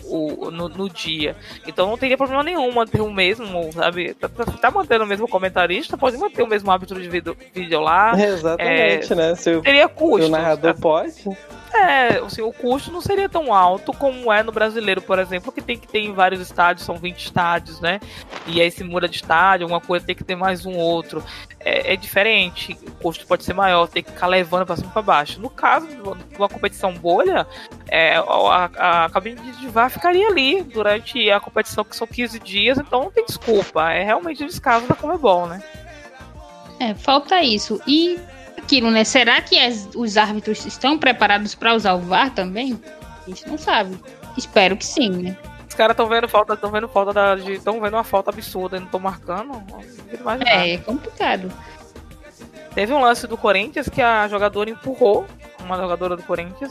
[0.06, 1.36] o, no, no, dia.
[1.68, 4.12] Então não teria problema nenhum manter o mesmo, sabe?
[4.14, 7.78] Tá, tá, tá mantendo o mesmo comentarista, pode manter o mesmo árbitro de vídeo, vídeo
[7.78, 8.20] lá.
[8.20, 9.34] exatamente, é, né?
[9.36, 10.26] Se teria custo.
[10.26, 11.14] Se o narrador pode.
[11.72, 15.60] É, assim, o custo não seria tão alto como é no brasileiro, por exemplo, que
[15.60, 18.00] tem que ter em vários estádios, são 20 estádios, né?
[18.46, 21.22] E aí se muda de estádio, alguma coisa tem que ter mais um outro.
[21.60, 24.92] É, é diferente, o custo pode ser maior, tem que ficar levando para cima e
[24.92, 25.40] para baixo.
[25.40, 27.46] No caso de uma competição bolha,
[27.88, 32.78] é, a, a, cabine de VAR ficaria ali durante a competição, que são 15 dias,
[32.78, 33.92] então não tem desculpa.
[33.92, 35.62] É realmente o descaso da Comebol, né?
[36.80, 37.80] É, falta isso.
[37.86, 38.18] E
[38.70, 39.02] aquilo, né?
[39.02, 42.80] Será que as, os árbitros estão preparados para usar o VAR também?
[43.26, 43.98] A gente não sabe.
[44.38, 45.36] Espero que sim, né?
[45.68, 47.34] Os caras estão vendo falta, estão vendo falta da.
[47.36, 49.62] estão vendo uma falta absurda e não estão marcando.
[50.46, 51.52] é, é complicado.
[52.72, 55.26] Teve um lance do Corinthians que a jogadora empurrou,
[55.60, 56.70] uma jogadora do Corinthians,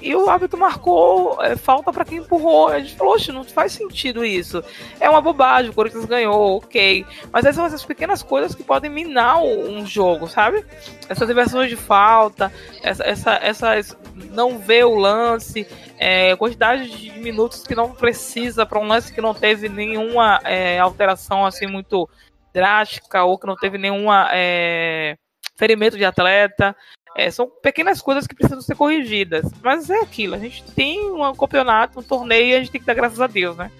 [0.00, 2.68] e o árbitro marcou é, falta para quem empurrou.
[2.68, 4.62] A gente falou, não faz sentido isso.
[4.98, 7.04] É uma bobagem, o Corinthians ganhou, ok.
[7.32, 10.64] Mas essas são essas pequenas coisas que podem minar um jogo, sabe?
[11.08, 13.96] Essas inversões de falta, essa, essa, essas
[14.30, 15.66] não ver o lance,
[15.98, 20.78] é, quantidade de minutos que não precisa para um lance que não teve nenhuma é,
[20.78, 22.08] alteração assim muito
[22.52, 25.16] drástica ou que não teve nenhuma é,
[25.56, 26.74] ferimento de atleta.
[27.16, 29.50] É, são pequenas coisas que precisam ser corrigidas.
[29.62, 32.86] Mas é aquilo, a gente tem um campeonato, um torneio e a gente tem que
[32.86, 33.70] dar graças a Deus, né?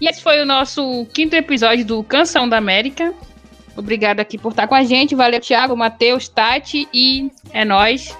[0.00, 3.12] E esse foi o nosso quinto episódio do Canção da América.
[3.76, 5.14] Obrigado aqui por estar com a gente.
[5.14, 8.16] Valeu, Thiago, Matheus, Tati e é nós.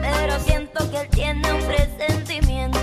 [0.00, 2.77] Pero siento que él tiene un presentimiento.